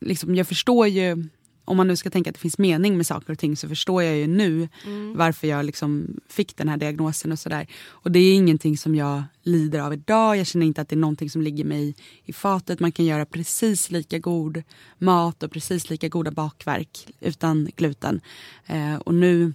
[0.01, 1.29] liksom, jag förstår ju,
[1.67, 4.03] om man nu ska tänka att det finns mening med saker och ting så förstår
[4.03, 4.69] jag ju nu
[5.15, 7.67] varför jag liksom fick den här diagnosen och sådär.
[7.89, 10.37] Och det är ingenting som jag lider av idag.
[10.37, 12.81] Jag känner inte att det är någonting som ligger mig i fatet.
[12.81, 14.63] Man kan göra precis lika god
[14.99, 18.21] mat och precis lika goda bakverk utan gluten.
[18.67, 19.53] Eh, och nu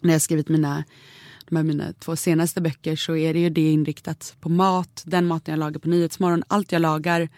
[0.00, 0.84] när jag skrivit mina,
[1.50, 5.52] här mina två senaste böcker så är det ju det inriktat på mat, den maten
[5.52, 6.44] jag lagar på Nyhetsmorgon.
[6.48, 7.28] Allt jag lagar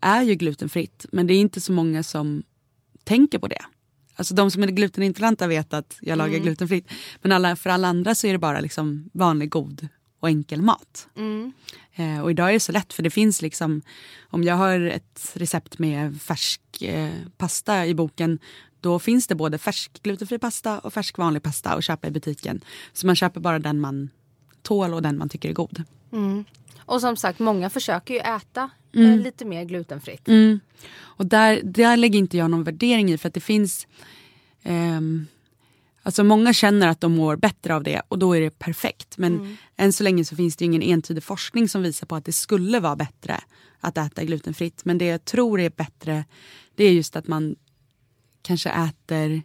[0.00, 2.42] är ju glutenfritt men det är inte så många som
[3.10, 3.64] tänker på det.
[4.16, 6.90] Alltså de som är glutenintoleranta vet att jag lagar glutenfritt.
[7.22, 9.88] Men alla, för alla andra så är det bara liksom vanlig god
[10.20, 11.08] och enkel mat.
[11.94, 13.82] Eh, och idag är det så lätt för det finns liksom,
[14.30, 18.38] om jag har ett recept med färsk eh, pasta i boken
[18.80, 22.60] då finns det både färsk glutenfri pasta och färsk vanlig pasta att köpa i butiken.
[22.92, 24.10] Så man köper bara den man
[24.62, 25.84] tål och den man tycker är god.
[26.90, 29.10] Och som sagt många försöker ju äta Mm.
[29.12, 30.28] eh, lite mer glutenfritt.
[30.98, 33.86] Och där, där lägger inte jag någon värdering i för att det finns
[34.62, 35.26] ehm,
[36.02, 39.18] Alltså många känner att de mår bättre av det och då är det perfekt.
[39.18, 42.32] Men än så länge så finns det ingen entydig forskning som visar på att det
[42.32, 43.40] skulle vara bättre
[43.80, 44.84] att äta glutenfritt.
[44.84, 46.24] Men det jag tror är bättre
[46.74, 47.56] det är just att man
[48.42, 49.42] kanske äter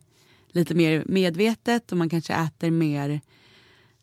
[0.47, 3.21] lite mer medvetet och man kanske äter mer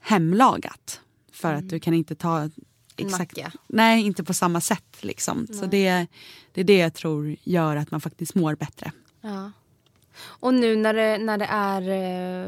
[0.01, 1.01] hemlagat.
[1.33, 2.51] För att du kan inte ta
[2.97, 3.53] exakt, macka.
[3.67, 5.47] nej inte på samma sätt liksom.
[5.47, 6.07] Så det,
[6.53, 8.93] det är det jag tror gör att man faktiskt mår bättre.
[9.21, 9.53] Ja.
[10.25, 11.83] Och nu när det, när det är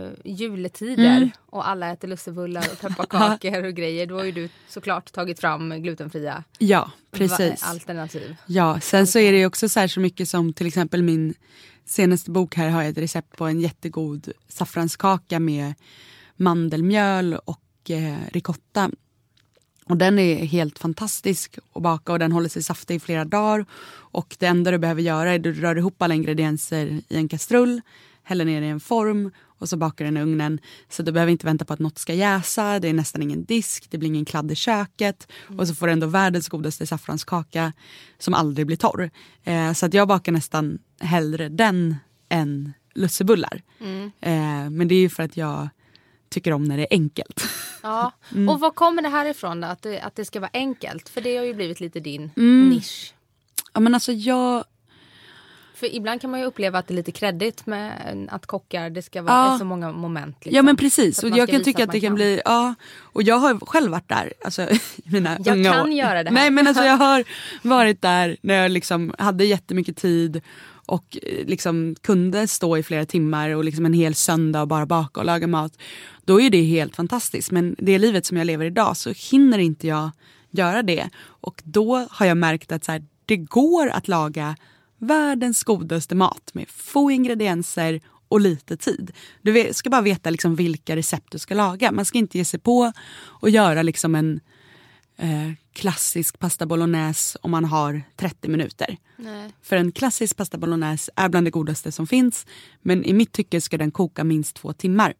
[0.04, 1.30] eh, juletider Mm.
[1.46, 5.82] och alla äter lussebullar och pepparkakor och grejer då har ju du såklart tagit fram
[5.82, 7.62] glutenfria Ja, precis.
[7.62, 8.36] alternativ.
[8.46, 11.34] Ja, sen så är det ju också så här så mycket som till exempel min
[11.84, 15.74] senaste bok här har jag ett recept på en jättegod saffranskaka med
[16.36, 18.90] mandelmjöl och eh, ricotta.
[19.88, 23.66] Och den är helt fantastisk att baka och den håller sig saftig i flera dagar.
[23.92, 27.28] Och det enda du behöver göra är att du rör ihop alla ingredienser i en
[27.28, 27.80] kastrull,
[28.22, 30.58] häller ner i en form och så bakar den i ugnen.
[30.88, 33.86] Så du behöver inte vänta på att något ska jäsa, det är nästan ingen disk,
[33.90, 35.28] det blir ingen kladd i köket.
[35.58, 37.72] Och så får du ändå världens godaste saffranskaka
[38.18, 39.10] som aldrig blir torr.
[39.44, 41.96] Eh, så att jag bakar nästan hellre den
[42.28, 43.62] än lussebullar.
[44.20, 45.68] Eh, men det är ju för att jag
[46.34, 47.42] tycker om när det är enkelt.
[47.82, 48.12] Ja.
[48.32, 48.48] Mm.
[48.48, 49.66] Och var kommer det här ifrån då?
[49.68, 51.08] Att det, att det ska vara enkelt?
[51.08, 52.68] För det har ju blivit lite din Mm.
[52.70, 53.14] nisch.
[53.72, 54.64] ja, men alltså jag...
[55.74, 59.02] För ibland kan man ju uppleva att det är lite kreddigt med att kockar, det
[59.02, 59.58] ska vara Ja.
[59.58, 60.36] så många moment.
[60.40, 60.56] Liksom.
[60.56, 62.74] Ja men precis, Så att och jag kan tycka att man det kan bli, ja.
[62.98, 64.68] Och jag har själv varit där, alltså
[65.04, 65.92] mina Jag unga kan år.
[65.92, 66.34] göra det här.
[66.34, 67.24] Nej men alltså jag har
[67.68, 70.40] varit där när jag liksom hade jättemycket tid
[70.86, 74.86] och eh, liksom kunde stå i flera timmar och liksom en hel söndag och bara
[74.86, 75.72] baka och laga mat.
[76.24, 79.86] Då är det helt fantastiskt men det livet som jag lever idag så hinner inte
[79.86, 80.10] jag
[80.50, 81.10] göra det.
[81.22, 84.56] Och då har jag märkt att så här, det går att laga
[84.98, 89.12] världens godaste mat med få ingredienser och lite tid.
[89.42, 91.92] Du ska bara veta liksom vilka recept du ska laga.
[91.92, 94.40] Man ska inte ge sig på och göra liksom en
[95.16, 98.96] eh, klassisk pasta bolognese om man har 30 minuter.
[99.16, 99.50] Nej.
[99.62, 102.46] För en klassisk pasta bolognese är bland det godaste som finns.
[102.80, 105.14] Men i mitt tycke ska den koka minst två timmar.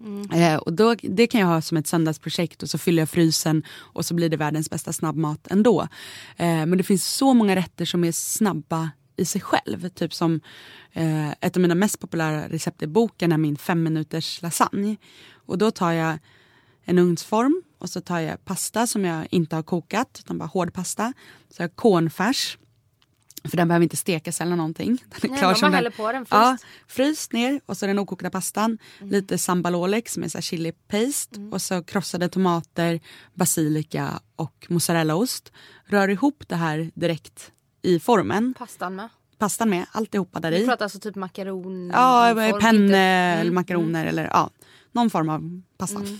[0.00, 0.30] Mm.
[0.30, 3.62] Eh, och då, det kan jag ha som ett söndagsprojekt och så fyller jag frysen
[3.70, 5.80] och så blir det världens bästa snabbmat ändå.
[6.36, 9.88] Eh, men det finns så många rätter som är snabba i sig själv.
[9.88, 10.40] Typ som
[10.92, 14.96] eh, ett av mina mest populära recept i boken är min fem minuters lasagne.
[15.32, 16.18] Och då tar jag
[16.84, 20.72] en ugnsform och så tar jag pasta som jag inte har kokat utan bara hård
[20.72, 21.12] pasta.
[21.50, 22.58] Så har jag cornfärs.
[23.48, 24.86] För den behöver inte stekas eller någonting.
[25.20, 25.92] Den är Nej, klar som den.
[25.92, 26.92] på den Ja, först.
[26.92, 28.78] fryst ner och så den okokta pastan.
[29.00, 29.12] Mm.
[29.12, 31.40] Lite sambalolek som är så här chili paste.
[31.52, 33.00] Och så krossade tomater,
[33.34, 35.52] basilika och mozzarellaost.
[35.84, 38.54] Rör ihop det här direkt i formen.
[38.58, 39.08] Pastan med.
[39.38, 40.66] Pastan med, alltihopa där Vi i.
[40.66, 41.90] pratar alltså typ makaron.
[41.94, 42.96] Ja, form, penne
[43.32, 44.50] eller Mm, makaroner eller ja,
[44.96, 45.98] någon form av pasta.
[45.98, 46.18] Mm.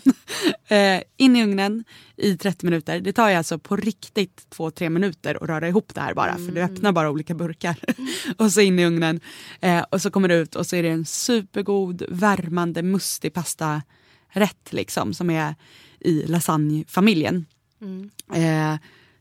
[0.98, 1.84] eh, in i ugnen
[2.16, 3.00] i 30 minuter.
[3.00, 6.32] Det tar ju alltså på riktigt 2-3 minuter att röra ihop det här bara.
[6.34, 6.54] För Mm.
[6.54, 7.76] du öppnar bara olika burkar.
[8.38, 9.20] och så in i ugnen.
[9.60, 14.70] Eh, och så kommer det ut och så är det en supergod, värmande, mustig pastarätt
[14.70, 15.14] liksom.
[15.14, 15.54] Som är
[16.00, 17.46] i lasagnefamiljen.
[17.80, 18.10] Mm.
[18.34, 18.78] Eh,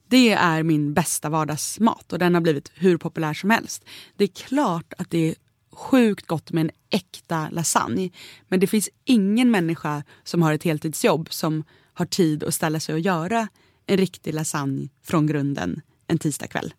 [0.08, 3.86] det är min bästa vardagsmat och den har blivit hur populär som helst.
[4.16, 5.36] Det är klart att det är
[5.76, 8.10] sjukt gott med en äkta lasagne.
[8.48, 12.94] Men det finns ingen människa som har ett heltidsjobb som har tid att ställa sig
[12.94, 13.48] och göra
[13.86, 16.74] en riktig lasagne från grunden en tisdagkväll.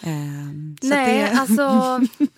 [0.00, 0.08] Så
[0.88, 1.62] Nej, det, alltså,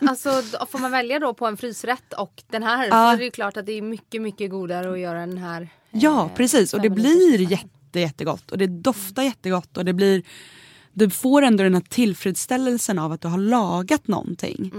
[0.09, 2.91] alltså får man välja då på en frysrätt och den här Ja.
[2.91, 5.69] så är det ju klart att det är mycket, mycket godare att göra den här.
[5.91, 6.75] Ja, eh, precis.
[6.75, 8.51] Och det blir jätte, jättegott.
[8.51, 9.77] Och det doftar jättegott.
[9.77, 10.23] Och det blir...
[10.99, 14.71] Du får ändå den här tillfredsställelsen av att du har lagat någonting.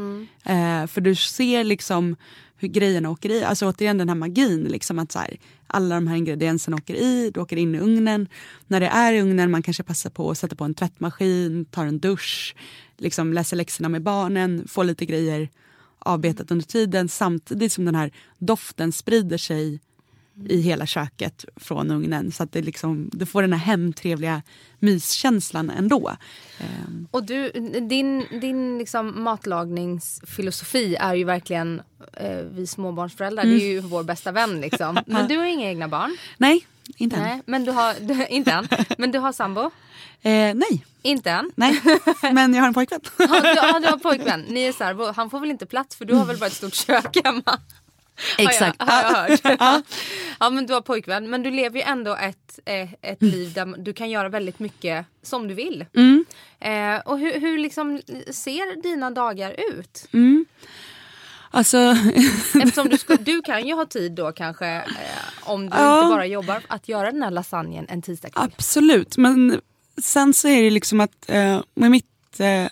[0.45, 2.15] Eh, för du ser liksom
[2.57, 3.43] hur grejerna åker i.
[3.43, 4.63] Alltså återigen den här magin.
[4.63, 8.27] Liksom att så här, alla de här ingredienserna åker i, du åker in i ugnen.
[8.67, 11.85] När det är i ugnen, man kanske passar på att sätta på en tvättmaskin, tar
[11.85, 12.55] en dusch,
[12.97, 15.49] liksom läser läxorna med barnen, får lite grejer
[15.99, 19.79] avbetat under tiden samtidigt som den här doften sprider sig
[20.45, 22.31] i hela köket från ugnen.
[22.31, 24.41] Så att det liksom, du får den här hemtrevliga
[24.79, 26.11] myskänslan ändå.
[26.59, 27.49] Ehm, Och du,
[27.89, 31.81] din, din liksom matlagningsfilosofi är ju verkligen
[32.13, 34.99] eh, vi småbarnsföräldrar, det är ju vår bästa vän liksom.
[35.05, 36.17] Men du har inga egna barn.
[36.37, 36.65] nej,
[36.97, 37.21] inte än.
[37.23, 38.67] Nej, men du har, du, inte än.
[38.97, 39.61] Men du har sambo?
[40.21, 41.51] Eh, nej, Inte än.
[41.55, 41.81] nej.
[42.33, 42.99] men jag har en pojkvän.
[43.17, 44.41] Ja, du, ja, du har pojkvän.
[44.49, 46.53] Ni är så här, han får väl inte plats för du har väl bara ett
[46.53, 47.59] stort kök hemma?
[48.37, 48.81] Exakt.
[48.81, 49.83] Har jag, har jag hört.
[50.39, 51.29] ja men du har pojkvän.
[51.29, 55.05] Men du lever ju ändå ett, eh, ett liv där du kan göra väldigt mycket
[55.23, 55.85] som du vill.
[55.95, 56.25] Mm.
[56.59, 58.01] Eh, och hur, hur liksom
[58.31, 60.07] ser dina dagar ut?
[61.51, 61.77] Alltså,
[62.63, 64.83] Eftersom du, ska, du kan ju ha tid då kanske eh,
[65.43, 65.97] om du Ja.
[66.03, 68.49] inte bara jobbar att göra den här lasagnen en tisdagkväll.
[68.55, 69.17] absolut.
[69.17, 69.61] Men
[70.01, 72.67] sen så är det liksom att eh, med mitt eh,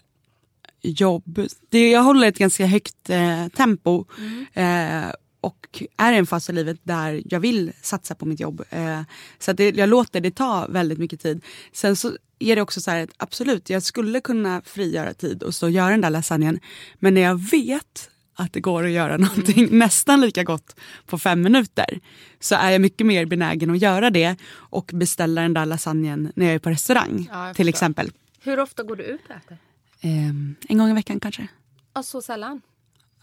[0.81, 4.05] jobb, det, jag håller ett ganska högt eh, tempo.
[4.53, 5.05] Eh,
[5.45, 8.63] och är i en fas i livet där jag vill satsa på mitt jobb.
[8.69, 9.01] Eh,
[9.39, 11.43] så att det, jag låter det ta väldigt mycket tid.
[11.73, 15.55] Sen så är det också så här att absolut, jag skulle kunna frigöra tid och
[15.55, 16.60] stå och göra den där lasagnen.
[16.99, 21.41] Men när jag vet att det går att göra någonting nästan lika gott på fem
[21.41, 21.99] minuter
[22.39, 26.45] så är jag mycket mer benägen att göra det och beställa den där lasagnen när
[26.45, 28.12] jag är på restaurang Ja, till exempel.
[28.39, 29.58] Hur ofta går du ut och äter?
[30.01, 31.47] Ehm, en gång i veckan kanske.
[31.93, 32.62] Ja, så sällan.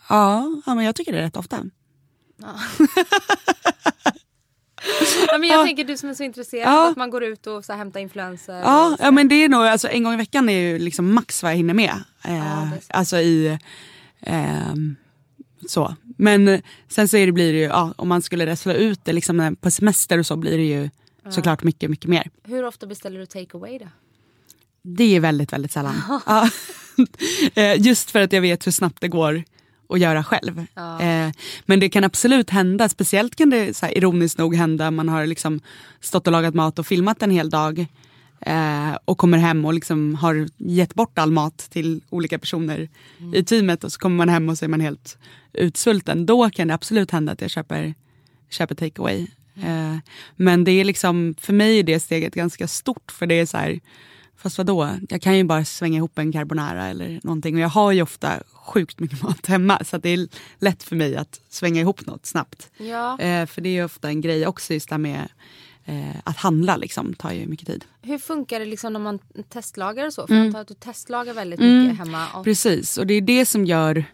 [0.09, 1.65] Ja, ja, men jag tycker det är rätt ofta.
[5.29, 6.91] Ja, men jag tänker du som är så intresserad Ja.
[6.91, 8.55] att man går ut och så här, hämtar influenser.
[8.61, 11.43] Ja, ja men det är nog, alltså, en gång i veckan är ju liksom max
[11.43, 11.95] vad jag hinner med.
[12.25, 13.59] Eh, alltså i,
[14.21, 14.97] ehm,
[15.69, 15.97] så.
[16.17, 19.05] Men eh, sen så är det, blir det ju, ja, om man skulle slå ut
[19.05, 20.91] det liksom, när- på semester och så blir det ju
[21.31, 22.31] såklart mycket, mycket mer.
[22.45, 23.87] Hur ofta beställer du take away då?
[24.83, 25.95] Det är väldigt, väldigt sällan.
[26.27, 26.49] ja.
[27.55, 29.45] Eh, Just för att jag vet hur snabbt det går
[29.93, 30.59] att göra själv.
[31.01, 31.31] Eh,
[31.67, 35.27] Men det kan absolut hända, speciellt kan det så här, ironiskt nog hända, man har
[35.27, 35.61] liksom
[36.01, 37.87] stått och lagat mat och filmat en hel dag
[38.41, 42.89] eh, och kommer hem och liksom har gett bort all mat till olika personer
[43.35, 45.19] i teamet och så kommer man hem och så är man helt
[45.53, 46.27] utsvulten.
[46.27, 47.95] Då kan det absolut hända att jag köper,
[48.51, 49.27] köper takeaway.
[49.57, 49.97] Eh,
[50.37, 53.57] men det är liksom, för mig är det steget ganska stort för det är så
[53.57, 53.81] här
[54.37, 57.55] Fast vadå, jag kan ju bara svänga ihop en carbonara eller någonting.
[57.55, 60.29] Och jag har ju ofta sjukt mycket mat hemma så det är
[60.59, 62.71] lätt för mig att svänga ihop något snabbt.
[62.77, 63.19] Ja.
[63.21, 65.29] Eh, för det är ju ofta en grej också just det här med
[65.85, 67.85] eh, att handla liksom, tar ju mycket tid.
[68.03, 69.19] Hur funkar det liksom när man
[69.49, 70.21] testlagar och så?
[70.21, 70.29] Mm.
[70.29, 72.27] För jag antar att du testlagar väldigt mycket hemma.
[72.35, 74.05] Och, Precis, och det är det som gör...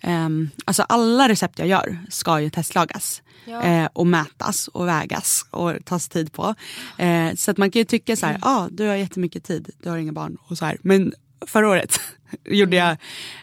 [0.00, 3.22] ehm, alltså alla recept jag gör ska ju testlagas.
[3.44, 3.62] Ja.
[3.62, 6.54] Eh, och mätas och vägas och tas tid på.
[6.98, 8.42] Eh, så att man kan ju tycka så här, Mm.
[8.48, 10.78] ah, du har jättemycket tid, du har inga barn och så här.
[10.82, 11.12] Men
[11.46, 12.00] förra året
[12.44, 12.90] gjorde jag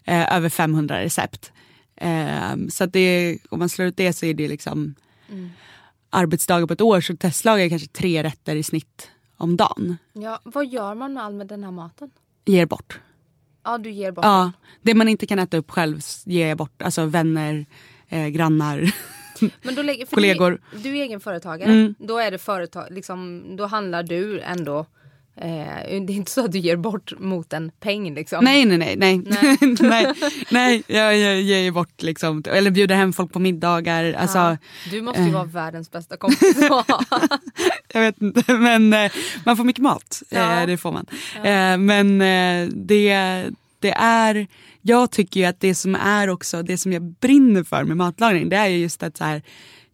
[0.03, 1.51] eh, över 500 recept.
[1.95, 4.95] Eh, så att det, om man slår ut det så är det liksom
[5.29, 5.49] Mm.
[6.09, 9.97] arbetsdagar på ett år så testlagar jag kanske tre rätter i snitt om dagen.
[10.13, 12.09] ja, vad gör man med all med den här maten?
[12.45, 12.99] Ger bort.
[13.65, 14.51] Ja, du ger bort Ja,
[14.81, 16.81] det man inte kan äta upp själv ger jag bort.
[16.81, 17.65] Alltså vänner,
[18.09, 18.91] eh, grannar.
[19.61, 20.61] Men då lägger, för Kollegor.
[20.71, 21.71] Du, du är egen företagare.
[21.71, 21.95] Mm.
[21.99, 24.85] Då är det företag, liksom, då handlar du ändå.
[25.37, 28.43] Eh, det är inte så att du ger bort mot en peng liksom.
[28.43, 28.95] Nej, nej, nej.
[28.95, 29.57] Nej, nej.
[29.79, 30.13] nej,
[30.49, 34.13] nej jag, jag ger bort liksom, eller bjuder hem folk på middagar.
[34.13, 34.57] Alltså, Ja.
[34.91, 35.33] Du måste ju eh.
[35.33, 36.57] vara världens bästa kompis.
[37.93, 39.11] Jag vet inte, men eh,
[39.45, 40.21] man får mycket mat.
[40.29, 40.61] Ja.
[40.61, 41.05] Eh, det får man.
[41.35, 42.19] Eh, men
[42.87, 44.47] det, det är,
[44.81, 48.49] jag tycker ju att det som är också, det som jag brinner för med matlagning,
[48.49, 49.41] det är ju just att så här,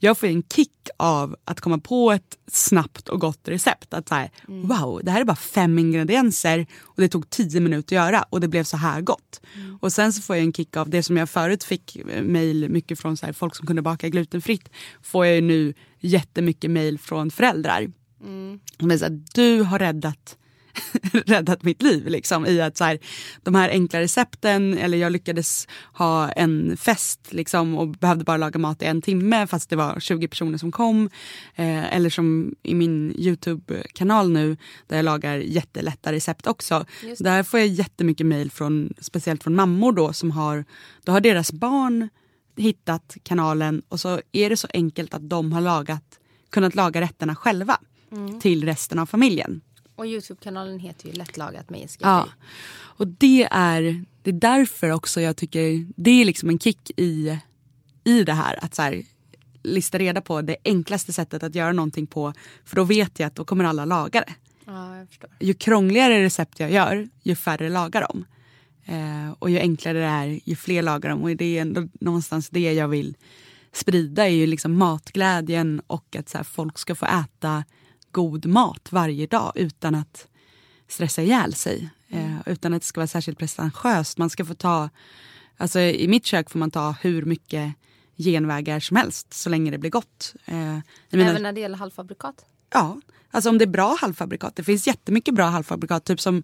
[0.04, 3.94] jag får en kick av att komma på ett snabbt och gott recept.
[3.94, 7.96] Att så här, wow, det här är bara fem ingredienser och det tog tio minuter
[7.96, 9.42] att göra och det blev så här gott.
[9.80, 13.00] Och sen så får jag en kick av det som jag förut fick mail mycket
[13.00, 14.70] från så här, folk som kunde baka glutenfritt.
[15.02, 17.92] Får jag ju nu jättemycket mail från föräldrar.
[18.80, 20.38] Men så här, du har räddat,
[21.26, 22.08] räddat mitt liv.
[22.08, 23.00] Liksom, I att så här,
[23.44, 28.60] de här enkla recepten, eller jag lyckades ha en fest liksom, och behövde bara laga
[28.60, 31.10] mat i en timme fast det var 20 personer som kom.
[31.56, 34.58] Eh, eller som i min Youtube-kanal nu
[34.88, 36.86] där jag lagar jättelätta recept också.
[37.20, 40.66] Där får jag jättemycket mail från, speciellt från mammor då som har,
[41.04, 42.10] då har deras barn
[42.58, 46.20] hittat kanalen och så är det så enkelt att de har lagat,
[46.50, 47.78] kunnat laga rätterna själva
[48.42, 49.62] till resten av familjen.
[50.02, 52.30] Och Youtube-kanalen heter ju Lättlagat med Jessica Ja.
[52.74, 57.40] Och det är, det är därför också jag tycker det är liksom en kick i,
[58.04, 58.60] i det här.
[58.66, 59.04] Att så här,
[59.64, 62.34] lista reda på det enklaste sättet att göra någonting på.
[62.66, 64.34] För då vet jag att då kommer alla laga det.
[64.66, 65.30] Ja, jag förstår.
[65.40, 68.26] Ju krångligare recept jag gör, ju färre lagar dem.
[68.86, 71.24] Eh, och ju enklare det är, ju fler lagar dem.
[71.24, 73.16] Och det är ändå någonstans det jag vill
[73.72, 77.64] sprida är ju liksom matglädjen och att så här, folk ska få äta
[78.12, 80.28] god mat varje dag utan att
[80.88, 81.90] stressa ihjäl sig.
[82.10, 84.18] Eh, utan att det ska vara särskilt pretentiöst.
[84.18, 84.90] Man ska få ta,
[85.58, 87.74] alltså i mitt kök får man ta hur mycket
[88.18, 90.36] genvägar som helst så länge det blir gott.
[90.46, 90.78] Eh,
[91.10, 92.46] Även när det gäller halvfabrikat.
[92.74, 93.02] Ja,
[93.32, 94.56] alltså om det är bra halvfabrikat.
[94.56, 96.06] Det finns jättemycket bra halvfabrikat.
[96.06, 96.44] Typ som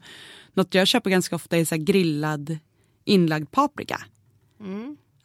[0.53, 2.57] något jag köper ganska ofta är så grillad
[3.05, 4.01] inlagd paprika.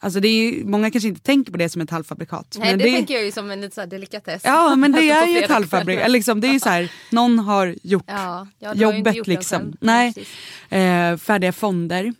[0.02, 2.56] Alltså det är, många kanske inte tänker på det som ett halvfabrikat.
[2.58, 4.42] Nej, men det, tänker jag ju som en lite så delikatess.
[4.44, 6.10] Ja men det Alltså, är ju ett halvfabrikat.
[6.10, 9.14] Liksom, det är ju så här, någon har gjort Ja, ja, du har ju jobbet
[9.14, 9.58] gjort liksom.
[9.58, 9.76] själv.
[9.80, 10.14] Nej,
[10.68, 12.14] eh, färdiga fonder.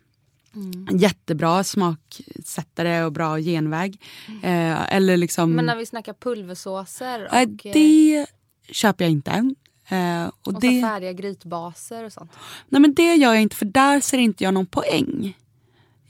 [0.55, 0.99] Mm.
[0.99, 4.01] Jättebra smaksättare och bra genväg.
[4.43, 5.53] Eh, eller liksom...
[5.53, 8.27] Men när vi snackar pulversåser och, eh, det
[8.69, 9.55] köper jag inte.
[9.89, 10.83] Eh, och och det...
[10.83, 12.33] färdiga grytbaser och sånt.
[12.69, 15.37] Nej men det gör jag inte för där ser inte jag någon poäng.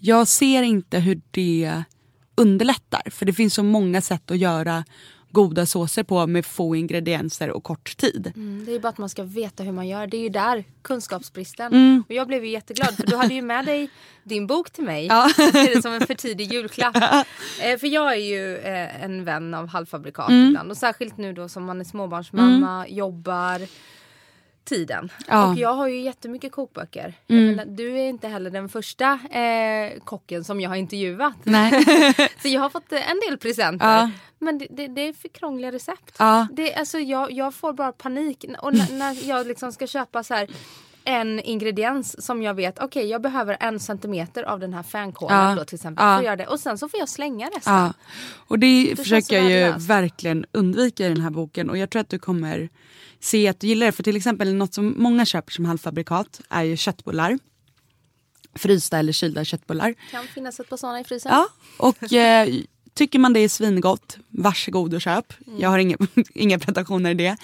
[0.05, 1.83] Jag ser inte hur det
[2.35, 3.11] underlättar.
[3.11, 4.85] För det finns så många sätt att göra
[5.31, 8.33] goda såser på med få ingredienser och kort tid.
[8.37, 10.07] Mm, det är bara att man ska veta hur man gör.
[10.07, 11.73] Det är ju där kunskapsbristen.
[11.73, 12.05] Mm.
[12.09, 13.91] Och jag blev ju jätteglad för du hade ju med dig
[14.25, 15.07] din bok till mig.
[15.07, 15.31] Ja.
[15.53, 16.97] Det som en för tidig julklapp.
[17.63, 20.49] eh, för jag är ju eh, en vän av halvfabrikat Mm.
[20.49, 20.71] ibland.
[20.71, 23.69] Och särskilt nu då som man är småbarnsmamma, jobbar.
[24.65, 25.13] Tiden.
[25.27, 25.51] Ja.
[25.51, 27.15] Och jag har ju jättemycket kokböcker.
[27.27, 31.35] Jag menar, du är inte heller den första eh, kocken som jag har intervjuat.
[32.43, 33.99] Så jag har fått eh, en del presenter.
[33.99, 34.11] Ja.
[34.39, 36.17] Men det, det, det är för krångliga recept.
[36.19, 36.47] Ja.
[36.53, 38.45] Det, alltså, jag, jag får bara panik.
[38.59, 40.49] Och när, jag liksom ska köpa så här
[41.05, 45.55] en ingrediens som jag vet, okej jag behöver en centimeter av den här fänkålen Ja.
[45.55, 46.07] då till exempel.
[46.07, 46.31] Ja.
[46.31, 46.47] För det.
[46.47, 47.75] Och sen så får jag slänga resten.
[47.75, 47.93] Ja.
[48.35, 51.71] Och det, känns försöker jag ju verkligen undvika i den här boken.
[51.71, 52.69] Och jag tror att du kommer
[53.23, 53.93] se att du gillar det.
[53.93, 57.39] För till exempel något som många köper som halvfabrikat är ju köttbullar.
[58.55, 59.95] Frysta eller kylda köttbullar.
[60.11, 61.33] Kan finnas ett par sådana i frysen.
[61.33, 61.49] Ja,
[61.79, 62.49] och eh,
[62.95, 65.33] tycker man det är svingott, varsågod och köp.
[65.59, 65.97] Jag har inga,
[66.35, 67.37] inga pretensioner i det.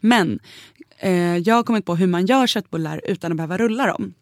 [0.00, 0.38] Men
[0.98, 4.14] eh, jag har kommit på hur man gör köttbullar utan att behöva rulla dem.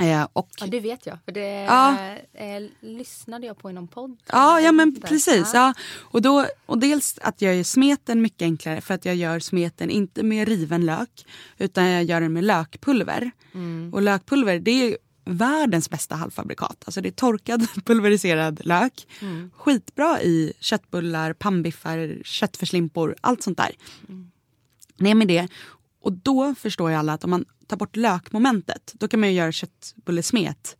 [0.00, 1.18] Eh, och, Ja, det vet jag.
[1.24, 1.96] För det Ja.
[2.32, 4.16] eh, lyssnade jag på i någon podd.
[4.26, 5.50] Ja, ja men precis.
[5.54, 5.74] Ja.
[6.00, 9.90] Och, då, och dels att jag gör smeten mycket enklare för att jag gör smeten
[9.90, 11.26] inte med riven lök
[11.58, 13.30] utan jag gör den med lökpulver.
[13.92, 16.82] Och lökpulver det är världens bästa halvfabrikat.
[16.84, 19.06] Alltså det är torkad pulveriserad lök.
[19.56, 23.70] Skitbra i köttbullar, pannbiffar, köttfärslimpor, allt sånt där.
[24.96, 25.48] Ner med det.
[26.04, 29.34] Och då förstår ju alla att om man tar bort lökmomentet då kan man ju
[29.34, 30.76] göra köttbullesmet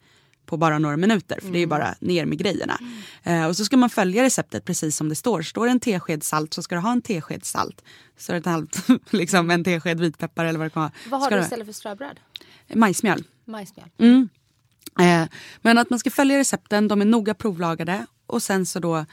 [0.47, 2.79] på bara några minuter för det är ju bara ner med grejerna.
[3.23, 5.43] Eh, och så ska man följa receptet precis som det står.
[5.43, 7.85] Står det en tesked salt så ska du ha en tesked salt.
[8.17, 10.93] Står det ett halvt, liksom en tesked vitpeppar eller vad det kan vara.
[11.09, 12.21] Vad har ska du istället för ströbröd?
[12.75, 13.25] Majsmjöl.
[13.45, 13.89] Majsmjöl.
[13.99, 14.29] Mm.
[15.01, 15.29] Eh,
[15.63, 19.07] men att man ska följa recepten, de är noga provlagade och sen så då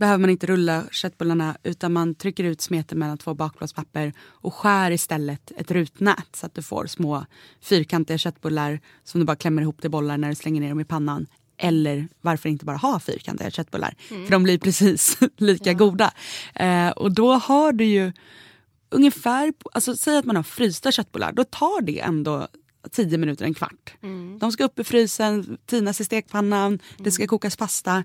[0.00, 4.90] behöver man inte rulla köttbullarna utan man trycker ut smeten mellan två bakplåtspapper och skär
[4.90, 7.26] istället ett rutnät så att du får små
[7.60, 10.84] fyrkantiga köttbullar som du bara klämmer ihop till bollar när du slänger ner dem i
[10.84, 11.26] pannan.
[11.56, 13.94] Eller varför inte bara ha fyrkantiga köttbullar?
[14.08, 16.12] För de blir precis lika goda.
[16.54, 18.12] Eh, och då har du ju
[18.90, 22.48] ungefär, alltså säg att man har frysta köttbullar, då tar det ändå
[22.90, 23.94] 10 minuter, en kvart.
[24.40, 28.04] De ska upp i frysen, tinas i stekpannan, det ska kokas pasta.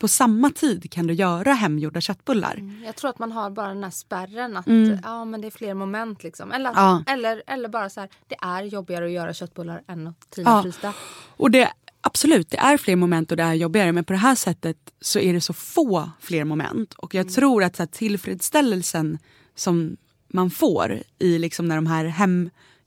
[0.00, 2.80] På samma tid kan du göra hemgjorda köttbullar.
[2.84, 4.66] Jag tror att man har bara den här spärren att
[5.02, 6.22] ja, men det är fler moment.
[6.22, 6.52] Liksom.
[6.52, 7.04] Eller, Ja.
[7.06, 10.62] eller, eller bara så här, det är jobbigare att göra köttbullar än att Ja.
[10.62, 10.92] frysta.
[11.36, 14.34] Och det, absolut, det är fler moment och det är jobbigare men på det här
[14.34, 16.94] sättet så är det så få fler moment.
[16.94, 19.18] Och jag tror att så här, tillfredsställelsen
[19.54, 19.96] som
[20.28, 22.04] man får i liksom när de här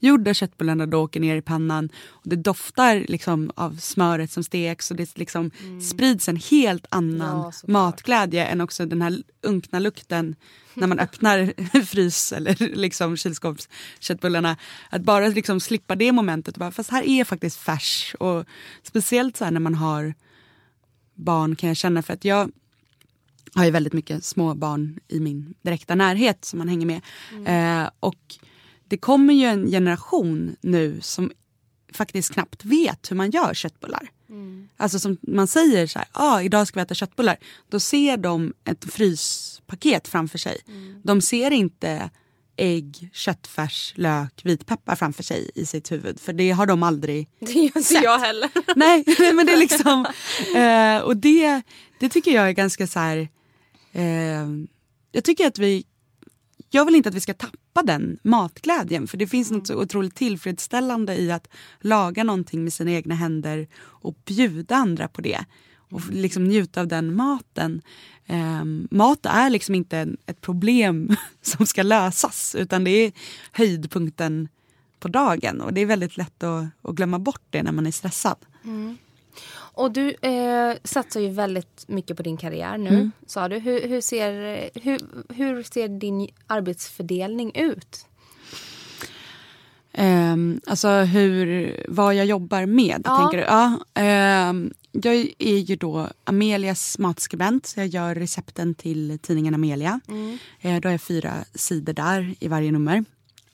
[0.03, 4.91] hemgjorda köttbullarna då åker ner i pannan och det doftar liksom av smöret som steks
[4.91, 5.51] och det liksom
[5.81, 10.35] sprids en helt annan Ja, matglädje än också den här unkna lukten
[10.73, 11.53] när man öppnar
[11.85, 14.57] frys eller liksom kylskåpsköttbullarna.
[14.89, 16.55] Att bara liksom slippa det momentet.
[16.55, 18.15] och Bara, fast här är faktiskt färs.
[18.19, 18.45] Och
[18.83, 20.13] speciellt så här när man har
[21.15, 22.51] barn kan jag känna för att jag
[23.55, 27.01] har ju väldigt mycket små barn i min direkta närhet som man hänger med.
[27.83, 28.37] Eh, och
[28.87, 31.31] det kommer ju en generation nu som
[31.93, 34.09] faktiskt knappt vet hur man gör köttbullar.
[34.77, 37.37] Alltså som man säger så här, ah, idag ska vi äta köttbullar.
[37.69, 40.57] Då ser de ett fryspaket framför sig.
[41.03, 42.09] De ser inte
[42.55, 46.19] ägg, köttfärs, lök, vitpeppar framför sig i sitt huvud.
[46.19, 48.03] För det har de aldrig Det gör inte Sett.
[48.03, 48.49] jag heller.
[48.75, 50.05] Nej, nej, men det är liksom...
[50.55, 51.61] Eh, och det,
[51.99, 53.29] det tycker jag är ganska så här...
[53.91, 54.47] Eh,
[55.11, 55.85] jag tycker att vi...
[56.69, 59.07] Jag vill inte att vi ska tappa den matglädjen.
[59.07, 61.47] För det finns något så otroligt tillfredsställande i att
[61.79, 65.45] laga någonting med sina egna händer och bjuda andra på det.
[65.75, 67.81] Och f- liksom njuta av den maten.
[68.25, 72.55] Eh, mat är liksom inte ett problem som ska lösas.
[72.55, 73.11] Utan det är
[73.51, 74.47] höjdpunkten
[74.99, 75.61] på dagen.
[75.61, 78.37] Och det är väldigt lätt att, att glömma bort det när man är stressad.
[79.75, 83.11] Och du eh, satsar ju väldigt mycket på din karriär nu, Mm.
[83.27, 83.59] sa du.
[83.59, 84.31] Hur, hur, ser,
[84.83, 84.99] hur,
[85.33, 88.05] hur ser din arbetsfördelning ut?
[89.97, 93.17] Um, alltså hur, vad jag jobbar med, Ja.
[93.17, 93.43] tänker du?
[93.43, 97.65] Ja, ehm, jag är ju då Amelias matskribent.
[97.65, 99.99] Så jag gör recepten till tidningen Amelia.
[100.61, 103.05] Eh, då har jag fyra sidor där i varje nummer.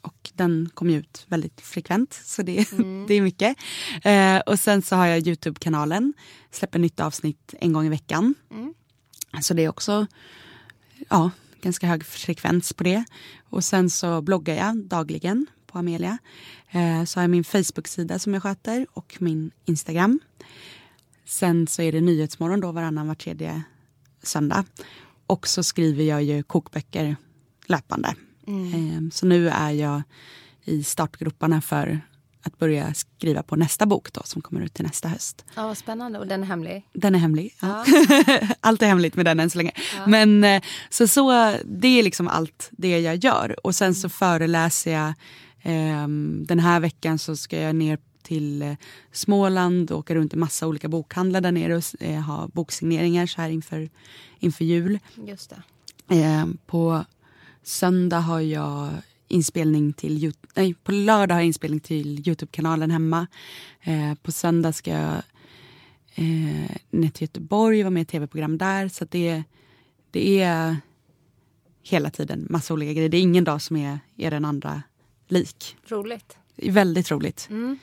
[0.01, 2.55] Och den kommer ut väldigt frekvent, så det,
[3.07, 3.57] det är mycket.
[4.03, 6.13] Eh, och sen så har jag Youtube-kanalen.
[6.51, 8.35] Släpper nytt avsnitt en gång i veckan.
[9.41, 10.07] Så det är också
[11.09, 11.31] ja,
[11.61, 13.03] ganska hög frekvens på det.
[13.49, 16.17] Och sen så bloggar jag dagligen på Amelia.
[16.69, 20.19] Eh, så har jag min Facebook-sida som jag sköter och min Instagram.
[21.25, 23.63] Sen så är det Nyhetsmorgon då varannan var tredje
[24.23, 24.65] söndag.
[25.27, 27.15] Och så skriver jag ju kokböcker
[27.65, 28.15] löpande.
[28.49, 30.01] Eh, så nu är jag
[30.63, 32.01] i startgroparna för
[32.41, 35.45] att börja skriva på nästa bok då som kommer ut till nästa höst.
[35.55, 36.19] Ja, vad spännande.
[36.19, 36.85] Och den är hemlig?
[36.93, 37.55] Den är hemlig.
[37.61, 37.85] Ja.
[38.59, 39.71] allt är hemligt med den än så länge.
[40.07, 43.65] Men eh, så, så det är liksom allt det jag gör.
[43.65, 45.13] Och sen så föreläser jag
[45.61, 48.73] Ehm, den här veckan så ska jag ner till eh,
[49.11, 53.41] Småland och åka runt i massa olika bokhandlar där nere och eh, ha boksigneringar så
[53.41, 53.89] här inför,
[54.39, 54.99] inför jul.
[55.27, 55.53] Just
[56.07, 56.15] det.
[56.15, 57.05] Eh, på
[57.63, 58.89] söndag har jag
[59.27, 63.27] inspelning till nej, på lördag har jag inspelning till Youtube-kanalen hemma.
[63.81, 65.21] Eh, på söndag ska jag
[66.15, 68.87] eh, ner till Göteborg, vara med i tv-program där.
[68.87, 69.43] Så det,
[70.11, 70.77] det är
[71.83, 73.09] hela tiden massa olika grejer.
[73.09, 74.83] Det är ingen dag som är, är den andra
[75.27, 75.77] lik.
[75.87, 76.37] Roligt.
[76.55, 77.47] Väldigt roligt.
[77.49, 77.79] Mm.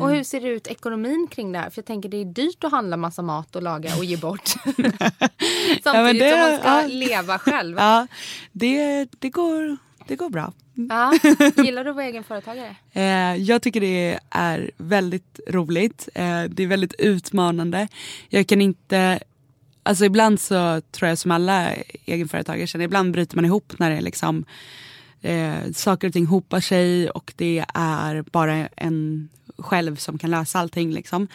[0.00, 1.70] Och hur ser det ut ekonomin kring det här?
[1.70, 4.48] För jag tänker det är dyrt att handla massa mat och laga och ge bort.
[5.84, 6.86] Samtidigt men det- som man ska ja.
[6.86, 7.76] leva själv.
[7.86, 8.06] Ja,
[8.52, 9.76] det, det, går,
[10.06, 10.52] det går bra.
[10.74, 11.12] Ja.
[11.64, 12.76] Gillar du att vara egen företagare?
[12.92, 16.08] Eh, jag tycker det är väldigt roligt.
[16.14, 17.88] Eh, det är väldigt utmanande.
[18.28, 19.18] Jag kan inte...
[19.82, 21.70] Alltså ibland så tror jag som alla
[22.04, 24.44] egenföretagare känner, ibland bryter man ihop när det är liksom
[25.22, 29.28] eh, saker och ting hopar sig och det är bara en
[29.58, 30.92] själv som kan lösa allting.
[30.92, 31.28] Liksom.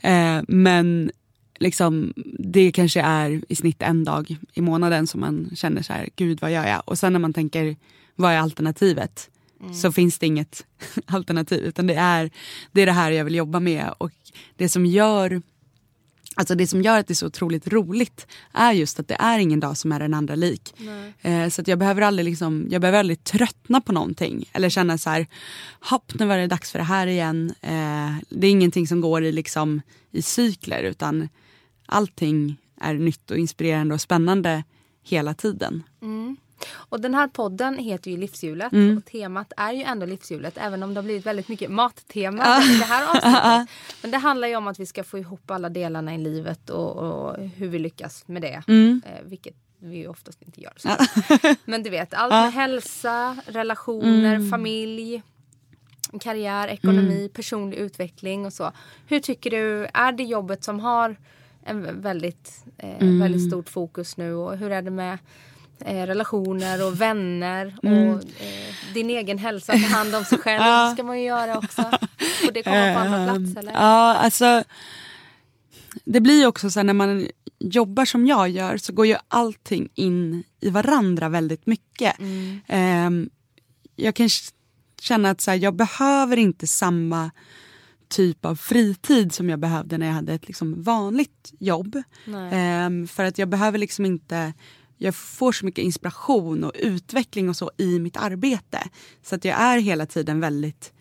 [0.00, 1.10] Eh, men
[1.58, 6.08] liksom, det kanske är i snitt en dag i månaden som man känner så här,
[6.16, 6.82] gud vad gör jag?
[6.84, 7.76] Och sen när man tänker,
[8.16, 9.30] vad är alternativet?
[9.72, 10.66] Så finns det inget
[11.06, 12.30] alternativ utan det är,
[12.72, 14.10] det är det här jag vill jobba med och
[14.56, 15.42] det som gör
[16.34, 19.38] Alltså det som gör att det är så otroligt roligt är just att det är
[19.38, 20.74] ingen dag som är den andra lik.
[21.22, 24.44] Eh, så att jag behöver aldrig liksom, jag behöver aldrig tröttna på någonting.
[24.52, 25.26] Eller känna så här,
[25.80, 27.54] hopp nu var det dags för det här igen.
[27.60, 31.28] Eh, det är ingenting som går i, liksom, i cykler utan
[31.86, 34.64] allting är nytt och inspirerande och spännande
[35.02, 35.82] hela tiden.
[36.72, 38.98] Och den här podden heter ju Livshjulet Mm.
[38.98, 42.78] och temat är ju ändå livshjulet även om det har blivit väldigt mycket mattema i
[42.78, 43.74] det här avsnittet.
[44.02, 46.96] Men det handlar ju om att vi ska få ihop alla delarna i livet och,
[46.96, 48.62] och hur vi lyckas med det.
[48.68, 49.02] Mm.
[49.06, 50.72] Eh, vilket vi oftast inte gör.
[50.76, 50.88] Så.
[51.64, 54.50] Men du vet, allt med hälsa, relationer, Mm.
[54.50, 55.22] familj,
[56.20, 57.28] karriär, ekonomi, Mm.
[57.28, 58.72] personlig utveckling och så.
[59.06, 61.16] Hur tycker du, är det jobbet som har
[61.64, 63.20] en väldigt, eh, Mm.
[63.20, 65.18] väldigt stort fokus nu och hur är det med
[65.80, 68.08] eh, relationer och vänner Mm.
[68.08, 71.82] och eh, din egen hälsa, ta hand om sig själv ska man ju göra också.
[72.46, 73.72] Och det kommer på andra plats eller?
[73.72, 74.64] Ja, alltså.
[76.04, 79.16] Det blir ju också så här när man jobbar som jag gör så går ju
[79.28, 82.16] allting in i varandra väldigt mycket.
[82.66, 83.30] Ehm,
[83.96, 84.28] jag kan
[85.00, 87.30] känna att så här, jag behöver inte samma
[88.08, 92.02] typ av fritid som jag behövde när jag hade ett liksom vanligt jobb.
[92.52, 94.52] Ehm, för att jag behöver liksom inte
[95.04, 98.78] jag får så mycket inspiration och utveckling och så i mitt arbete.
[99.22, 100.92] Så att jag är hela tiden väldigt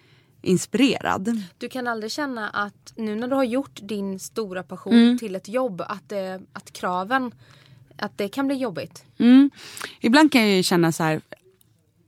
[0.42, 1.42] inspirerad.
[1.58, 5.18] Du kan aldrig känna att nu när du har gjort din stora passion Mm.
[5.18, 7.32] till ett jobb att, det, att kraven,
[7.98, 9.04] att det kan bli jobbigt.
[9.18, 9.50] Mm.
[10.00, 11.22] Ibland kan jag ju känna så här,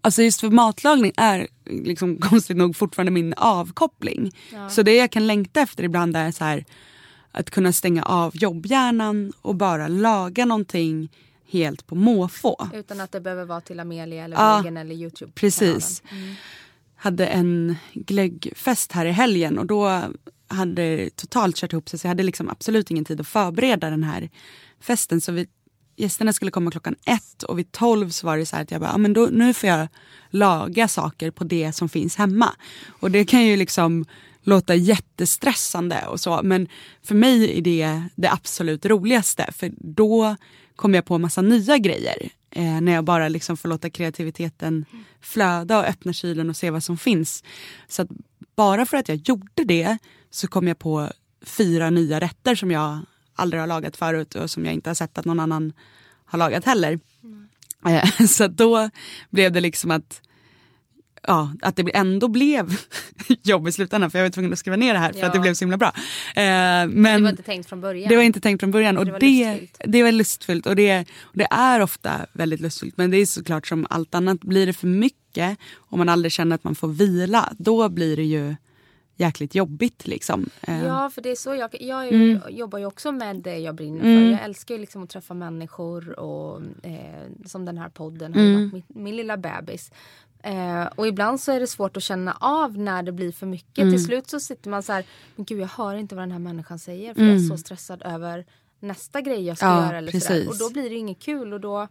[0.02, 4.32] alltså just för matlagning är liksom konstigt nog fortfarande min avkoppling.
[4.70, 6.66] Så det jag kan längta efter ibland är så här,
[7.32, 11.10] att kunna stänga av jobbhjärnan och bara laga någonting
[11.50, 12.70] helt på måfå.
[12.74, 15.32] Utan att det behöver vara till Amelia eller Ja, Vägen eller Youtube.
[15.36, 16.04] Precis.
[16.96, 20.02] Hade en glöggfest här i helgen och då
[20.48, 24.04] hade totalt kört ihop sig så jag hade liksom absolut ingen tid att förbereda den
[24.04, 24.30] här
[24.80, 25.22] festen.
[25.22, 25.48] Så vi,
[25.96, 28.82] gästerna skulle komma klockan ett och vid tolv så var det så här att jag
[28.82, 29.88] bara, ah, men då, nu får jag
[30.30, 32.56] laga saker på det som finns hemma.
[32.88, 34.06] Och det kan ju liksom
[34.42, 36.68] låta jättestressande och så men
[37.04, 40.36] för mig är det det absolut roligaste för då
[40.76, 42.30] kommer jag på massa nya grejer.
[42.52, 44.86] Eh, när jag bara liksom får låta kreativiteten
[45.22, 47.44] flöda och öppna kylen och se vad som finns.
[47.88, 48.08] Så
[48.56, 49.98] bara för att jag gjorde det
[50.30, 51.10] så kom jag på
[51.46, 53.00] fyra nya rätter som jag
[53.36, 55.74] aldrig har lagat förut och som jag inte har sett att någon annan
[56.26, 57.00] har lagat heller.
[57.88, 58.90] Eh, så då
[59.30, 60.22] blev det liksom att
[61.28, 62.78] ja, att det ändå blev
[63.44, 65.28] jobb i slutändan för jag var tvungen att skriva ner det här för Ja.
[65.28, 65.88] att det blev så himla bra.
[66.36, 66.44] Eh,
[66.88, 68.10] men Det var inte tänkt från början.
[68.10, 69.82] det var inte tänkt från början och Det var det, lustfyllt.
[69.86, 73.68] det var lustfyllt och det, och det är ofta väldigt lustfyllt men det är såklart
[73.68, 77.54] som allt annat, blir det för mycket och man aldrig känner att man får vila
[77.58, 78.56] då blir det ju
[79.18, 80.50] jäkligt jobbigt liksom.
[80.62, 82.40] Eh, Ja, för det är så jag, jag Mm.
[82.50, 84.32] jobbar ju också med det jag brinner för.
[84.32, 86.96] Jag älskar ju liksom att träffa människor och eh,
[87.46, 88.70] som den här podden har ju Mm.
[88.70, 89.92] varit min, min lilla bebis.
[90.46, 93.78] Eh, och ibland så är det svårt att känna av när det blir för mycket.
[93.78, 93.94] Mm.
[93.94, 95.04] Till slut så sitter man så här,
[95.36, 98.02] men gud jag hör inte vad den här människan säger för jag är så stressad
[98.06, 98.46] över
[98.80, 99.78] nästa grej jag ska Mm.
[99.80, 99.98] Ja, göra.
[99.98, 100.48] Eller precis.
[100.48, 101.88] Och då blir det inget kul och då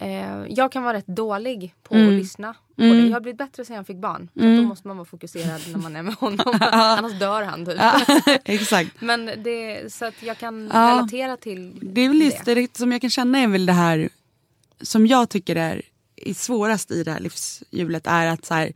[0.00, 2.08] Eh, jag kan vara rätt dålig på Mm.
[2.08, 3.06] att lyssna på det.
[3.06, 4.22] Jag har blivit bättre sen jag fick barn.
[4.34, 6.58] Att då måste man vara fokuserad när man är med honom.
[6.72, 7.78] Annars dör han typ.
[8.44, 9.00] Exakt.
[9.00, 12.54] Men det, så att jag kan relatera till Det är väl det.
[12.54, 14.08] det som jag kan känna är väl det här
[14.80, 15.82] som jag tycker är,
[16.30, 18.72] är svårast i det här livshjulet är att så här,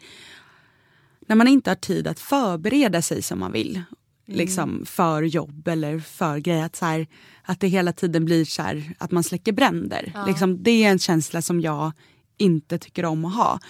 [1.27, 3.83] när man inte har tid att förbereda sig som man vill.
[4.29, 6.65] Liksom för jobb eller för grejer.
[6.65, 7.07] Att, så här,
[7.43, 10.13] att det hela tiden blir så här, att man släcker bränder.
[10.27, 11.93] Liksom, det är en känsla som jag
[12.37, 13.61] inte tycker om att ha.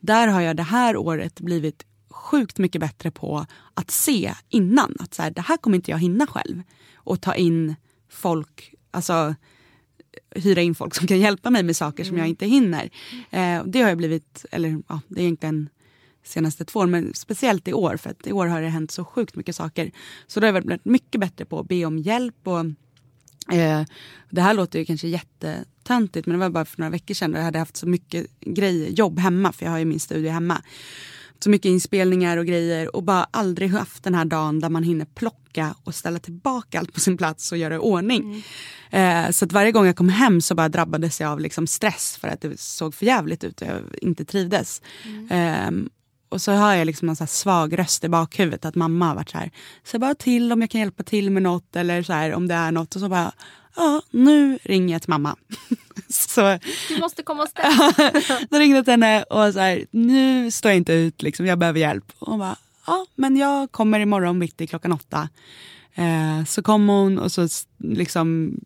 [0.00, 4.96] Där har jag det här året blivit sjukt mycket bättre på att se innan.
[4.98, 6.62] Att så här, det här kommer inte jag hinna själv.
[6.94, 7.74] Och ta in
[8.10, 9.34] folk, alltså
[10.30, 12.90] hyra in folk som kan hjälpa mig med saker som jag inte hinner.
[13.30, 15.68] Eh, det har jag blivit, eller ja, det är egentligen
[16.24, 19.04] senaste två åren, men speciellt i år för att i år har det hänt så
[19.04, 19.90] sjukt mycket saker.
[20.26, 22.48] Så då har jag blivit mycket bättre på att be om hjälp.
[22.48, 22.60] Och,
[23.54, 23.84] eh,
[24.30, 27.40] det här låter ju kanske jättetöntigt men det var bara för några veckor sedan och
[27.40, 30.62] jag hade haft så mycket grejer, jobb hemma för jag har ju min studio hemma.
[31.40, 35.04] Så mycket inspelningar och grejer och bara aldrig haft den här dagen där man hinner
[35.04, 38.44] plocka och ställa tillbaka allt på sin plats och göra i ordning.
[38.90, 42.16] Eh, så att varje gång jag kom hem så bara drabbades jag av liksom stress
[42.20, 44.82] för att det såg för jävligt ut och jag inte trivdes.
[45.30, 45.88] Ehm,
[46.28, 49.30] och så hör jag liksom en så svag röst i bakhuvudet att mamma har varit
[49.30, 49.50] så här,
[49.84, 52.54] så bara till om jag kan hjälpa till med något eller så här om det
[52.54, 53.32] är något och så bara,
[53.76, 55.36] ja nu ringer jag till mamma.
[56.12, 57.94] så Du måste komma och ställa.
[58.50, 61.58] då ringde jag till henne och så här, nu står jag inte ut, liksom, jag
[61.58, 62.12] behöver hjälp.
[62.18, 65.28] Och hon bara, ja men jag kommer imorgon bitti klockan åtta.
[65.94, 67.48] Eh, så kom hon och så
[67.78, 68.58] liksom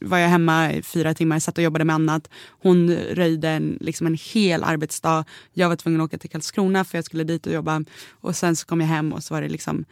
[0.00, 2.28] var jag hemma i fyra timmar, satt och jobbade med annat.
[2.48, 5.24] Hon röjde en, liksom en hel arbetsdag.
[5.52, 7.84] Jag var tvungen att åka till Karlskrona för jag skulle dit och jobba.
[8.10, 9.84] Och sen så kom jag hem och så var det liksom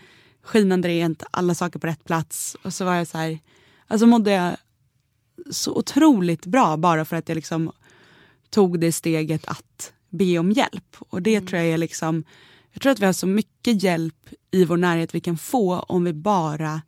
[0.42, 2.56] skinande rent, alla saker på rätt plats.
[2.62, 3.38] Och så var jag så här,
[3.86, 4.56] alltså mådde jag
[5.50, 7.72] så otroligt bra bara för att jag liksom
[8.50, 10.96] tog det steget att be om hjälp.
[10.98, 12.24] Och det tror jag är liksom,
[12.72, 16.04] jag tror att vi har så mycket hjälp i vår närhet vi kan få om
[16.04, 16.82] vi bara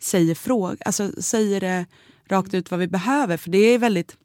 [0.00, 1.86] säger fråga, alltså säger det
[2.28, 3.36] rakt ut vad vi behöver.
[3.36, 4.16] För det är väldigt,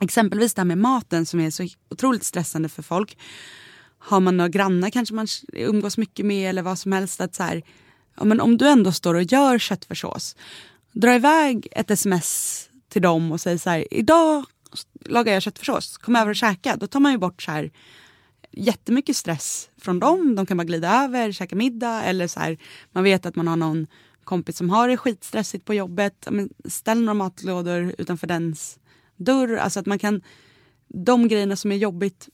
[0.00, 3.18] exempelvis det här med maten som är så otroligt stressande för folk.
[3.98, 7.20] Har man några grannar kanske man umgås mycket med eller vad som helst.
[7.20, 7.62] Att så här,
[8.16, 10.36] ja, men om du ändå står och gör köttfärssås,
[10.92, 14.44] dra iväg ett sms till dem och säg så här, idag
[15.04, 16.76] lagar jag köttfärssås, kom över och käka.
[16.76, 17.70] Då tar man ju bort så här
[18.50, 20.34] jättemycket stress från dem.
[20.34, 22.58] De kan bara glida över, käka middag eller så här,
[22.92, 23.86] man vet att man har någon
[24.24, 26.28] kompis som har det skitstressigt på jobbet.
[26.64, 28.78] Ställ några matlådor utanför dens
[29.16, 29.56] dörr.
[29.56, 30.22] Alltså att man kan,
[30.88, 32.28] de grejerna som är jobbigt.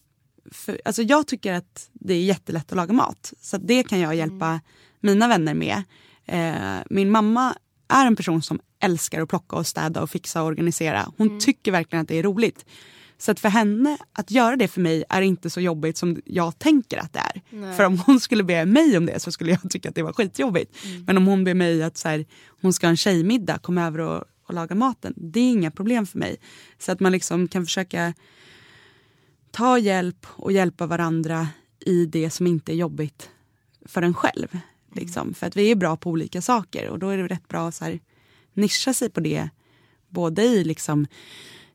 [0.52, 3.32] För, alltså jag tycker att det är jättelätt att laga mat.
[3.40, 4.60] Så det kan jag hjälpa
[5.00, 5.82] mina vänner med.
[6.24, 7.54] Eh, min mamma
[7.88, 11.12] är en person som älskar att plocka och städa och fixa och organisera.
[11.16, 12.64] Hon tycker verkligen att det är roligt.
[13.18, 16.58] Så att för henne, att göra det för mig är inte så jobbigt som jag
[16.58, 17.42] tänker att det är.
[17.76, 20.12] För om hon skulle be mig om det så skulle jag tycka att det var
[20.12, 20.76] skitjobbigt.
[21.06, 22.26] Men om hon ber mig att så här,
[22.62, 25.14] hon ska ha en tjejmiddag, kom över och, och laga maten.
[25.16, 26.36] Det är inga problem för mig.
[26.78, 28.14] Så att man liksom kan försöka
[29.50, 31.48] ta hjälp och hjälpa varandra
[31.80, 33.30] i det som inte är jobbigt
[33.84, 34.58] för en själv.
[34.96, 35.34] Liksom.
[35.34, 37.74] För att vi är bra på olika saker och då är det rätt bra att
[37.74, 38.00] så här,
[38.54, 39.48] nischa sig på det.
[40.08, 41.06] Både i, liksom,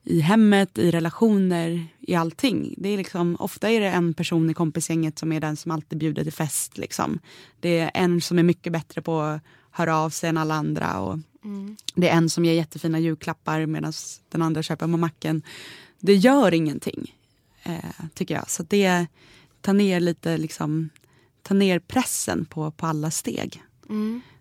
[0.04, 2.76] i hemmet, i relationer, i allting.
[2.78, 6.00] Det är liksom, ofta är det en person i kompisgänget som är den som alltid
[6.00, 6.78] bjuder till fest.
[6.78, 7.20] Liksom.
[7.60, 9.42] Det är en som är mycket bättre på att
[9.72, 11.00] höra av sig än alla andra.
[11.00, 11.20] Och
[11.96, 13.94] Det är en som ger jättefina julklappar medan
[14.30, 15.42] den andra köper på macken.
[16.00, 17.16] Det gör ingenting,
[17.64, 18.50] eh, tycker jag.
[18.50, 19.08] Så det
[19.62, 20.90] tar ner lite, liksom,
[21.52, 23.64] tar ner pressen på, på alla steg.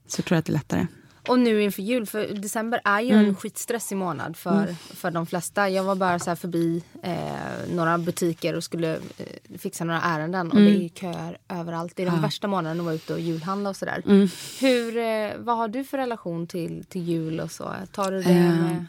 [0.07, 0.87] Så tror jag att det är lättare.
[1.29, 3.27] Och nu inför jul, för december är ju Mm.
[3.29, 5.69] en skitstressig månad för, för de flesta.
[5.69, 10.51] Jag var bara så här förbi eh, några butiker och skulle eh, fixa några ärenden
[10.51, 10.73] och Mm.
[10.73, 11.93] det är ju köer överallt.
[11.97, 14.03] Det är den värsta månaden att vara ute och julhandla och sådär.
[14.07, 14.29] Mm.
[14.61, 17.75] Hur, eh, vad har du för relation till, till jul och så?
[17.93, 18.87] Tar du det Eh, med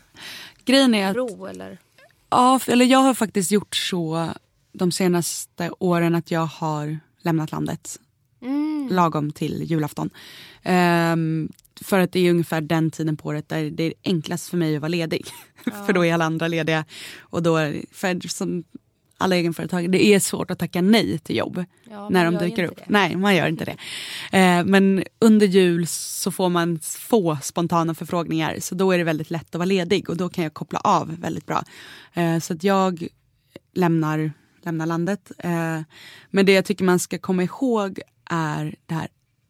[0.66, 1.78] Grejen är att ro eller?
[2.30, 4.30] Ja, eller jag har faktiskt gjort så
[4.74, 8.00] de senaste åren att jag har lämnat landet
[8.90, 10.10] lagom till julafton.
[10.64, 11.50] Ehm,
[11.82, 14.76] för att det är ungefär den tiden på året där det är enklast för mig
[14.76, 15.26] att vara ledig.
[15.86, 16.86] för då är alla andra lediga.
[17.20, 17.58] Och då,
[17.92, 18.64] för som
[19.18, 22.78] alla egenföretagare, det är svårt att tacka nej till jobb Ja, när de dyker upp.
[22.78, 22.84] det.
[22.88, 23.78] Nej, man gör inte det.
[24.38, 29.30] Eh, men under jul så får man få spontana förfrågningar så då är det väldigt
[29.32, 31.64] lätt att vara ledig och då kan jag koppla av väldigt bra.
[32.14, 33.08] Eh, så att jag
[33.74, 34.32] lämnar,
[34.64, 35.32] lämnar landet.
[35.38, 35.82] Eh,
[36.30, 39.08] men det jag tycker man ska komma ihåg är det här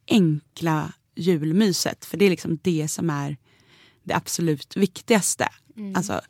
[0.07, 2.05] enkla julmyset.
[2.05, 3.37] För det är liksom det som är
[4.03, 5.49] det absolut viktigaste.
[5.95, 6.21] Alltså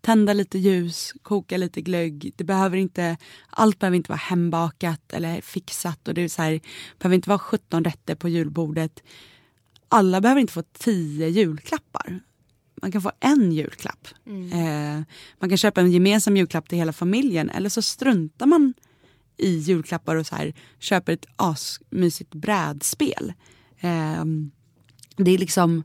[0.00, 2.32] tända lite ljus, koka lite glögg.
[2.36, 3.16] Det behöver inte,
[3.46, 6.08] allt behöver inte vara hembakat eller fixat.
[6.08, 6.60] Och det är så här,
[6.98, 9.02] behöver inte vara 17 rätter på julbordet.
[9.88, 12.20] Alla behöver inte få 10 julklappar.
[12.82, 14.08] Man kan få en julklapp.
[14.52, 15.02] Eh,
[15.38, 18.74] man kan köpa en gemensam julklapp till hela familjen eller så struntar man
[19.36, 23.32] i julklappar och så här, köper ett asmysigt brädspel.
[23.80, 24.50] Ehm,
[25.16, 25.82] det är liksom,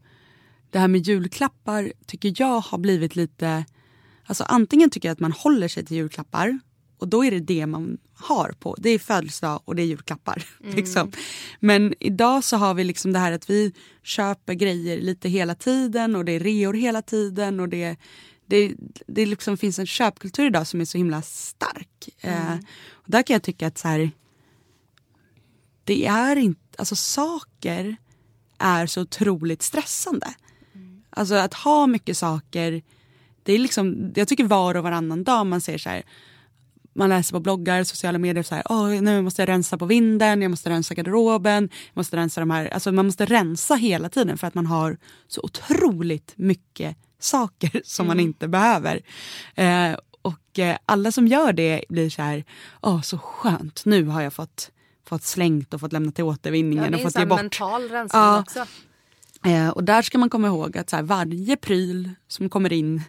[0.70, 3.66] det här med julklappar tycker jag har blivit lite,
[4.26, 6.60] alltså antingen tycker jag att man håller sig till julklappar
[6.98, 8.76] och då är det det man har på.
[8.80, 10.46] Det är födelsedag och det är julklappar.
[10.60, 11.12] Liksom.
[11.60, 13.74] Men idag så har vi liksom det här att vi
[14.04, 17.98] köper grejer lite hela tiden och det är reor hela tiden och det,
[18.48, 18.76] det,
[19.08, 22.10] det liksom finns en köpkultur idag som är så himla stark.
[22.22, 22.54] Eh,
[22.92, 24.12] och där kan jag tycka att så här,
[25.84, 27.96] det är inte, alltså saker
[28.58, 30.28] är så otroligt stressande.
[31.10, 32.82] Alltså att ha mycket saker,
[33.44, 36.04] det är liksom, jag tycker var och varannan dag man ser så här,
[36.94, 40.42] man läser på bloggar, sociala medier så här, Åh, nu måste jag rensa på vinden,
[40.42, 44.38] jag måste rensa garderoben, jag måste rensa de här, alltså man måste rensa hela tiden
[44.38, 49.02] för att man har så otroligt mycket saker som man inte behöver.
[49.56, 52.44] Eh, och eh, alla som gör det blir så här,
[52.82, 54.72] åh så skönt, nu har jag fått,
[55.08, 57.40] fått slängt och fått lämna till Ja, återvinningen det och fått ge bort.
[57.40, 58.40] mental rensning Ja.
[58.40, 58.66] också.
[59.46, 63.02] Eh, och där ska man komma ihåg att så här, varje pryl som kommer in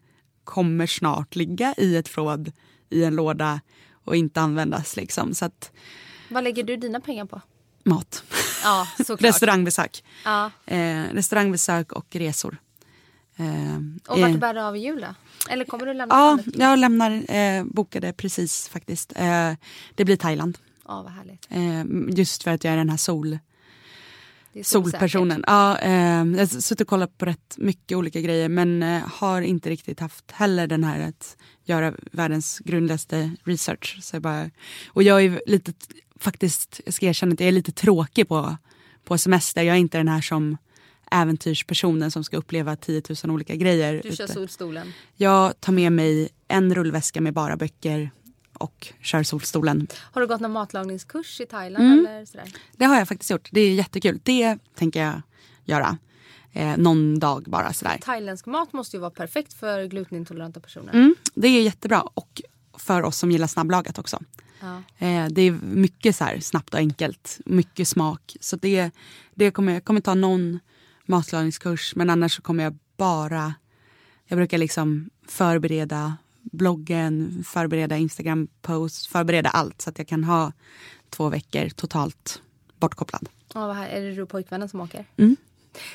[0.44, 2.52] kommer snart ligga i ett förråd
[2.90, 3.60] i en låda
[4.04, 4.96] och inte användas.
[4.96, 5.34] Liksom.
[5.34, 5.72] Så att
[6.28, 7.40] Vad lägger du dina pengar på?
[7.84, 8.22] mat,
[8.64, 8.86] Ja,
[9.18, 10.50] restaurangbesök, Ja.
[10.66, 12.56] eh, restaurangbesök och resor.
[13.38, 13.76] Eh,
[14.08, 15.14] Och vart eh, bär du av i jul då?
[15.50, 16.54] Eller kommer du lämna Ja, landet?
[16.58, 19.12] jag lämnar, eh, bokade precis faktiskt.
[19.16, 19.52] Eh,
[19.94, 20.58] det blir Thailand.
[20.88, 21.46] Ja, vad härligt.
[21.50, 23.38] Eh, just för att jag är den här sol,
[24.52, 25.44] Det solpersonen.
[25.46, 29.42] Ja, eh, jag har suttit och kollat på rätt mycket olika grejer men eh, har
[29.42, 33.98] inte riktigt haft heller den här att göra världens grundligaste research.
[34.02, 34.50] Så jag bara,
[34.88, 35.72] och jag är lite,
[36.20, 38.56] faktiskt, jag ska erkänna att jag är lite tråkig på,
[39.04, 39.62] på semester.
[39.62, 40.56] Jag är inte den här som
[41.10, 44.00] äventyrspersonen som ska uppleva 10 000 olika grejer.
[44.04, 44.32] Du kör ute.
[44.34, 44.92] solstolen.
[45.16, 48.10] Jag tar med mig en rullväska med bara böcker
[48.52, 49.86] och kör solstolen.
[50.12, 52.06] Har du gått någon matlagningskurs i Thailand Mm.
[52.06, 52.52] eller sådär?
[52.76, 53.48] Det har jag faktiskt gjort.
[53.52, 54.20] Det är jättekul.
[54.22, 55.22] Det tänker jag
[55.64, 55.98] göra.
[56.52, 57.98] Eh, någon dag bara sådär.
[58.02, 60.92] Thailändsk mat måste ju vara perfekt för glutenintoleranta personer.
[60.92, 62.00] Mm, det är jättebra.
[62.02, 62.42] Och
[62.78, 64.18] för oss som gillar snabblagat också.
[64.60, 64.82] Ja.
[65.06, 67.38] Eh, det är mycket så här snabbt och enkelt.
[67.44, 68.36] Mycket smak.
[68.40, 68.90] Så det,
[69.34, 70.58] det kommer, jag kommer ta någon
[71.08, 71.96] matlagningskurs.
[71.96, 73.54] Men annars så kommer jag bara...
[74.26, 80.52] Jag brukar liksom förbereda bloggen, förbereda Instagram-posts, förbereda allt så att jag kan ha
[81.10, 82.42] två veckor totalt
[82.76, 83.28] bortkopplad.
[83.54, 85.04] Ja, vad här, är det du och pojkvännen som åker?
[85.16, 85.36] Mm.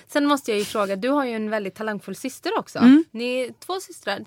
[0.07, 2.79] Sen måste jag ju fråga, du har ju en väldigt talangfull syster också.
[2.79, 3.03] Mm.
[3.11, 4.19] Ni är två systrar,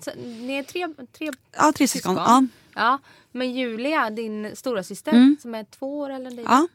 [0.47, 2.15] ni är tre, tre Ja, tre syskon.
[2.15, 2.43] Ja.
[2.75, 2.99] Ja,
[3.31, 5.37] men Julia, din stora syster Mm.
[5.41, 6.45] som är två år eller dig.
[6.47, 6.67] Ja.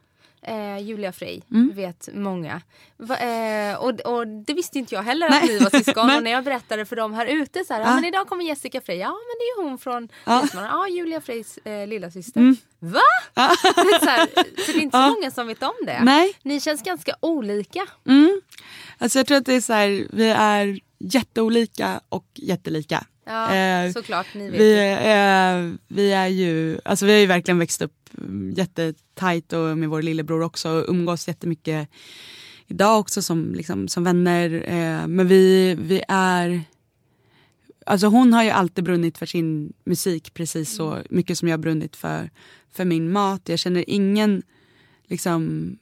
[0.46, 1.72] Eh, Julia Frey Mm.
[1.74, 2.60] vet många.
[2.96, 5.48] Va, eh, och, och det visste inte jag heller att Nej.
[5.48, 6.10] ni var syskon.
[6.16, 7.86] Och när jag berättade för dem här ute så här, ja.
[7.86, 7.94] Ja.
[7.94, 8.96] men idag kommer Jessica Frey.
[8.98, 10.40] Ja men det är hon från Ja.
[10.40, 10.74] Västmanland.
[10.74, 12.40] Ja, Julia Freys eh, lilla syster.
[12.40, 12.56] Mm.
[12.78, 13.00] Va?
[13.34, 14.26] Är så, här,
[14.66, 15.08] så det är inte så Ja.
[15.08, 16.00] många som vet om det.
[16.02, 16.32] Nej.
[16.42, 17.86] Ni känns ganska olika.
[18.08, 18.40] Mm.
[18.98, 23.04] Alltså jag tror att det är så här, vi är jätteolika och jättelika.
[23.26, 24.26] Ja, Eh, såklart.
[24.34, 27.92] Ni vet Vi, är- vi är ju, alltså vi har ju verkligen växt upp
[28.56, 31.88] jättetajt och med vår lillebror också och umgås jättemycket
[32.66, 34.64] idag också som, liksom, som vänner.
[34.66, 36.62] Eh, men vi, vi är,
[37.86, 41.62] alltså hon har ju alltid brunnit för sin musik precis så mycket som jag har
[41.62, 42.30] brunnit för,
[42.70, 43.48] för min mat.
[43.48, 44.42] Jag känner ingen
[45.06, 45.76] liksom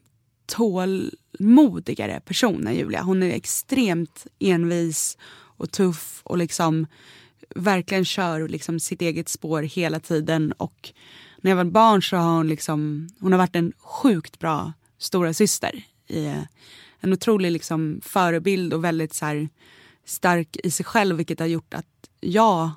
[0.46, 3.02] tålmodigare person än Julia.
[3.02, 6.86] Hon är extremt envis och tuff och liksom
[7.54, 10.52] verkligen kör liksom sitt eget spår hela tiden.
[10.52, 10.92] Och
[11.40, 15.34] när jag var barn så har hon liksom, hon har varit en sjukt bra stora
[15.34, 15.84] syster.
[16.08, 16.34] I,
[17.00, 19.48] en otrolig liksom förebild och väldigt så här
[20.04, 21.86] stark i sig själv vilket har gjort att
[22.20, 22.70] jag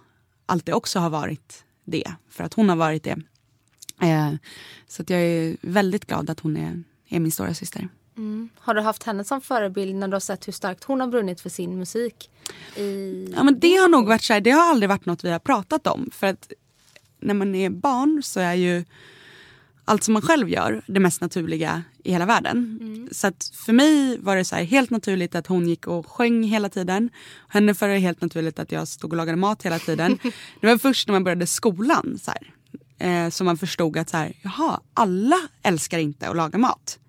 [0.45, 2.14] alltid också har varit det.
[2.30, 3.18] För att hon har varit det.
[4.01, 4.34] Eh,
[4.88, 7.88] så att jag är väldigt glad att hon är, är min stora syster.
[8.18, 8.49] Mm.
[8.59, 11.41] Har du haft henne som förebild när du har sett hur starkt hon har brunnit
[11.41, 12.30] för sin musik?
[12.76, 13.34] I...
[13.36, 15.39] Ja, men det har nog varit så här, det har aldrig varit något vi har
[15.39, 16.09] pratat om.
[16.14, 16.51] För att
[17.24, 18.86] när man är barn så är ju
[19.86, 22.80] allt som man själv gör det mest naturliga i hela världen.
[23.11, 26.69] Så att för mig var det så helt naturligt att hon gick och sjöng hela
[26.69, 27.09] tiden.
[27.47, 30.19] Henne var det helt naturligt att jag stod och lagade mat hela tiden.
[30.61, 32.53] Det var först när man började skolan så här,
[33.26, 36.99] eh, som man förstod att så här, jaha, alla älskar inte att laga mat.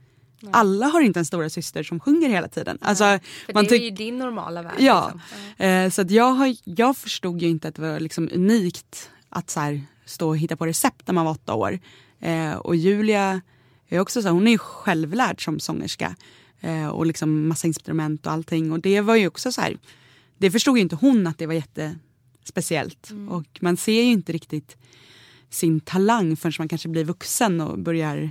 [0.51, 2.79] Alla har inte en stora syster som sjunger hela tiden.
[2.81, 3.05] Alltså,
[3.47, 4.75] För man det är ju din normala värld.
[4.79, 5.67] Ja, Liksom.
[5.67, 9.61] eh, så jag, har, jag förstod ju inte att det var liksom unikt att så
[9.61, 11.79] här, stå och hitta på recept när man var åtta år.
[12.21, 13.41] Eh, och Julia
[13.89, 16.17] är också så hon är ju självlärd som sångerska.
[16.61, 18.73] Eh, och liksom massa instrument och allting.
[18.73, 19.79] Och det var ju också så här,
[20.39, 23.11] det förstod ju inte hon att det var jättespeciellt.
[23.31, 24.77] Och man ser ju inte riktigt
[25.51, 28.31] sin talang förrän man kanske blir vuxen och börjar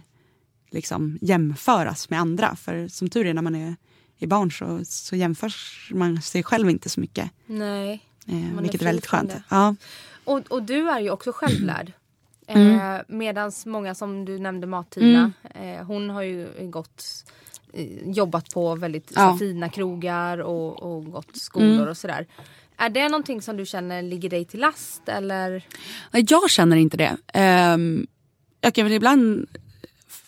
[0.72, 2.56] liksom jämföras med andra.
[2.56, 3.76] För som tur är när man är,
[4.20, 7.32] är barn så, så jämförs man sig själv inte så mycket.
[7.46, 8.02] Nej.
[8.28, 9.34] Eh, är vilket är fri väldigt skönt.
[9.50, 9.76] Ja.
[10.24, 11.92] Och, och du är ju också självlärd.
[12.48, 12.96] Mm.
[12.96, 17.04] Eh, Medan många som du nämnde Mat-Tina, eh, hon har ju gått
[17.74, 19.24] eh, jobbat på väldigt Ja.
[19.26, 19.38] Mm.
[19.40, 22.28] fina krogar och, och gått skolor och sådär.
[22.78, 25.66] Är det någonting som du känner ligger dig till last eller?
[26.12, 27.18] Jag känner inte det.
[27.34, 28.08] Ehm,
[28.62, 29.48] jag kan väl ibland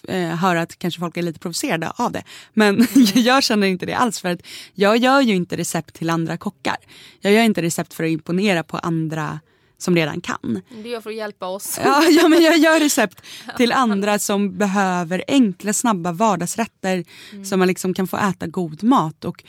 [0.08, 2.24] eh, höra att kanske folk är lite provocerade av det.
[2.54, 4.42] Men jag känner inte det alls för att
[4.74, 6.78] jag gör ju inte recept till andra kockar.
[7.22, 9.40] Jag gör inte recept för att imponera på andra
[9.78, 10.62] som redan kan.
[10.84, 11.80] Det gör för att hjälpa oss.
[11.84, 13.22] Ja, ja, men jag gör recept
[13.58, 17.04] till andra som behöver enkla, snabba vardagsrätter
[17.46, 19.26] som man liksom kan få äta god mat.
[19.26, 19.44] Och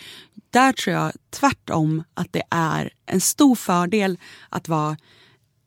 [0.50, 4.18] där tror jag tvärtom att det är en stor fördel
[4.48, 4.96] att vara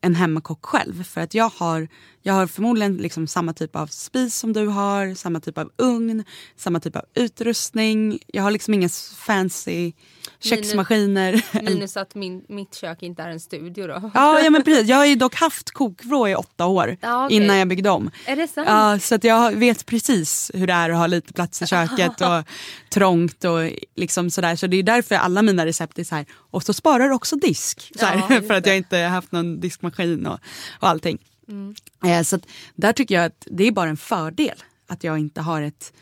[0.02, 1.04] en hemmakock själv.
[1.04, 1.88] För att jag har,
[2.22, 6.24] jag har förmodligen liksom samma typ av spis som du har, samma typ av ugn,
[6.56, 8.20] samma typ av utrustning.
[8.28, 9.94] Jag har liksom inga fancy
[10.40, 11.46] köksmaskiner.
[11.62, 14.12] Minus att min, mitt kök inte är en studio då.
[14.14, 14.88] Ja, ja men precis.
[14.88, 17.38] Jag har ju dock haft kokvrå i åtta år Ja, okej.
[17.38, 18.12] innan jag byggde om.
[18.26, 18.68] Är det sant?
[18.70, 22.22] Ja, så att jag vet precis hur det är att ha lite plats i köket
[22.22, 22.44] och
[22.90, 24.56] trångt och liksom sådär.
[24.56, 26.26] Så det är därför alla mina recept är så här.
[26.32, 27.92] Och så sparar du också disk.
[28.00, 30.40] Så här, Ja, för att jag inte har haft någon diskmaskin och,
[30.80, 31.20] och allting.
[31.50, 31.76] Mm.
[32.06, 32.40] Eh, så
[32.76, 35.94] där tycker jag att det är bara en fördel att jag inte har ett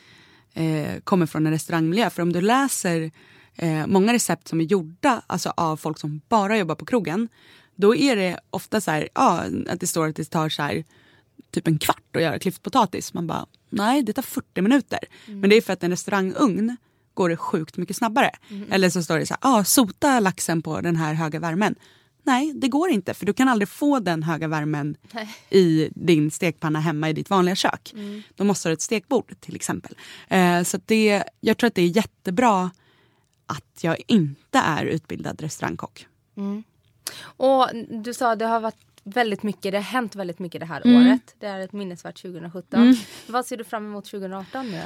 [0.53, 2.09] eh, kommer från en restaurangmiljö.
[2.09, 3.11] För om du läser
[3.55, 7.29] eh, många recept som är gjorda alltså av folk som bara jobbar på krogen.
[7.75, 10.83] Då är det ofta så här, ja, att det står att det tar så här,
[11.51, 13.13] typ en kvart att göra klippt potatis.
[13.13, 14.99] Man bara, nej det tar 40 minuter.
[15.25, 16.77] Men det är för att en restaurangugn
[17.13, 18.31] går det sjukt mycket snabbare.
[18.69, 21.75] Eller så står det så här, ah, sota laxen på den här höga värmen.
[22.27, 24.97] Nej, det går inte för du kan aldrig få den höga värmen
[25.49, 27.93] i din stekpanna hemma i ditt vanliga kök.
[28.35, 29.95] Då måste du ha ett stekbord till exempel.
[30.27, 32.71] Eh, så det, jag tror att det är jättebra
[33.45, 36.07] att jag inte är utbildad restaurangkock.
[37.23, 37.67] Och
[38.03, 40.81] du sa att det har varit väldigt mycket, det har hänt väldigt mycket det här
[40.85, 41.07] Mm.
[41.07, 41.35] året.
[41.39, 42.95] Det är ett minnesvärt 2017.
[43.27, 44.81] Vad ser du fram emot 2018 nu?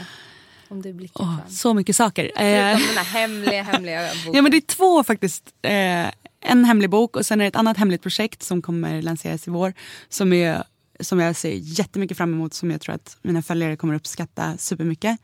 [0.71, 1.49] Om du blickar Åh, fram.
[1.49, 2.23] så mycket saker.
[2.25, 4.33] Eh, Förutom den här hemliga, hemliga boken.
[4.33, 5.43] Ja men det är två faktiskt.
[5.61, 6.07] Eh,
[6.43, 9.51] en hemlig bok och sen är det ett annat hemligt projekt som kommer lanseras i
[9.51, 9.73] vår.
[10.09, 10.63] Som, är,
[10.99, 15.19] som jag ser jättemycket fram emot som jag tror att mina följare kommer uppskatta supermycket.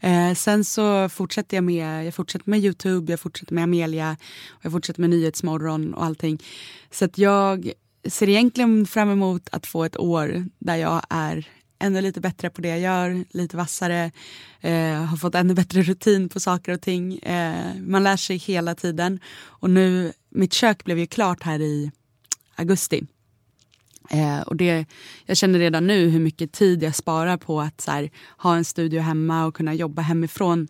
[0.00, 4.16] Eh, sen så fortsätter jag med, jag fortsätter med Youtube, jag fortsätter med Amelia
[4.50, 6.42] och jag fortsätter med Nyhetsmorgon och allting.
[6.90, 7.72] Så att jag
[8.08, 11.48] ser egentligen fram emot att få ett år där jag är
[11.82, 14.10] ännu lite bättre på det jag gör, lite vassare,
[14.60, 17.18] eh, har fått ännu bättre rutin på saker och ting.
[17.18, 19.20] Eh, man lär sig hela tiden.
[19.44, 21.90] Och nu, mitt kök blev ju klart här i
[22.56, 23.06] augusti.
[24.10, 24.86] Eh, och det,
[25.26, 28.64] jag känner redan nu hur mycket tid jag sparar på att så här, ha en
[28.64, 30.68] studio hemma och kunna jobba hemifrån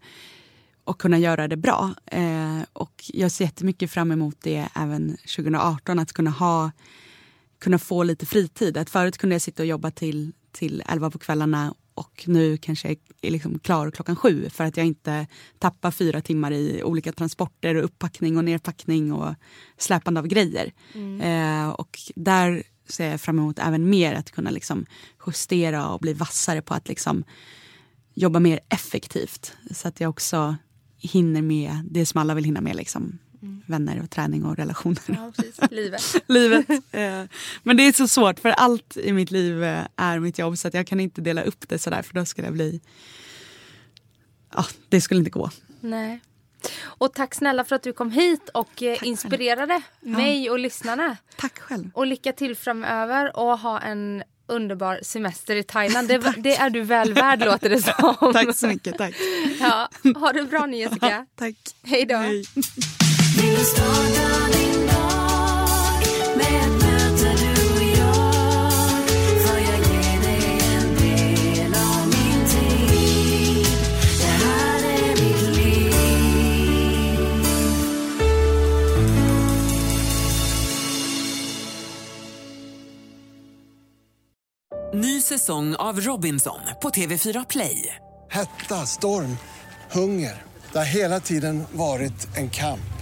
[0.85, 1.95] och kunna göra det bra.
[2.07, 6.71] Eh, och jag ser jättemycket fram emot det även 2018, att kunna ha
[7.59, 8.77] kunna få lite fritid.
[8.77, 12.89] Att förut kunde jag sitta och jobba till, till 11 på kvällarna och nu kanske
[12.89, 15.27] jag är liksom klar klockan sju för att jag inte
[15.59, 19.35] tappar fyra timmar i olika transporter och upppackning och nerpackning och
[19.77, 20.73] släpande av grejer.
[21.23, 24.87] Eh, och där ser jag fram emot även mer att kunna liksom
[25.27, 27.25] justera och bli vassare på att liksom
[28.15, 29.57] jobba mer effektivt.
[29.71, 30.57] Så att jag också
[30.99, 32.77] hinner med det som alla vill hinna med.
[32.77, 33.19] Liksom.
[33.67, 35.03] Vänner och träning och relationer.
[35.07, 35.71] Ja, precis.
[35.71, 36.03] Livet.
[36.27, 36.71] livet.
[36.71, 37.23] Eh,
[37.63, 40.69] Men det är så svårt för allt i mitt liv eh, är mitt jobb så
[40.69, 42.81] att jag kan inte dela upp det sådär för då skulle jag bli...
[44.55, 45.51] Ja, det skulle inte gå.
[45.81, 46.21] Nej.
[46.83, 51.17] Och tack snälla för att du kom hit och eh, inspirerade mig och lyssnarna.
[51.37, 51.91] Tack själv.
[51.95, 56.09] Och lycka till framöver och ha en underbar semester i Thailand.
[56.09, 58.33] Det, det är du väl värd låter det som.
[58.33, 58.99] Tack så mycket.
[58.99, 59.15] Tack.
[59.61, 61.27] Ja, ha det bra nu Jessica.
[61.37, 61.57] Tack.
[61.83, 62.23] Hej då.
[84.95, 87.97] Ny säsong av Robinson på TV4 Play.
[88.31, 89.39] Hetta, storm,
[89.91, 90.43] hunger.
[90.73, 93.02] Det har hela tiden varit en kamp.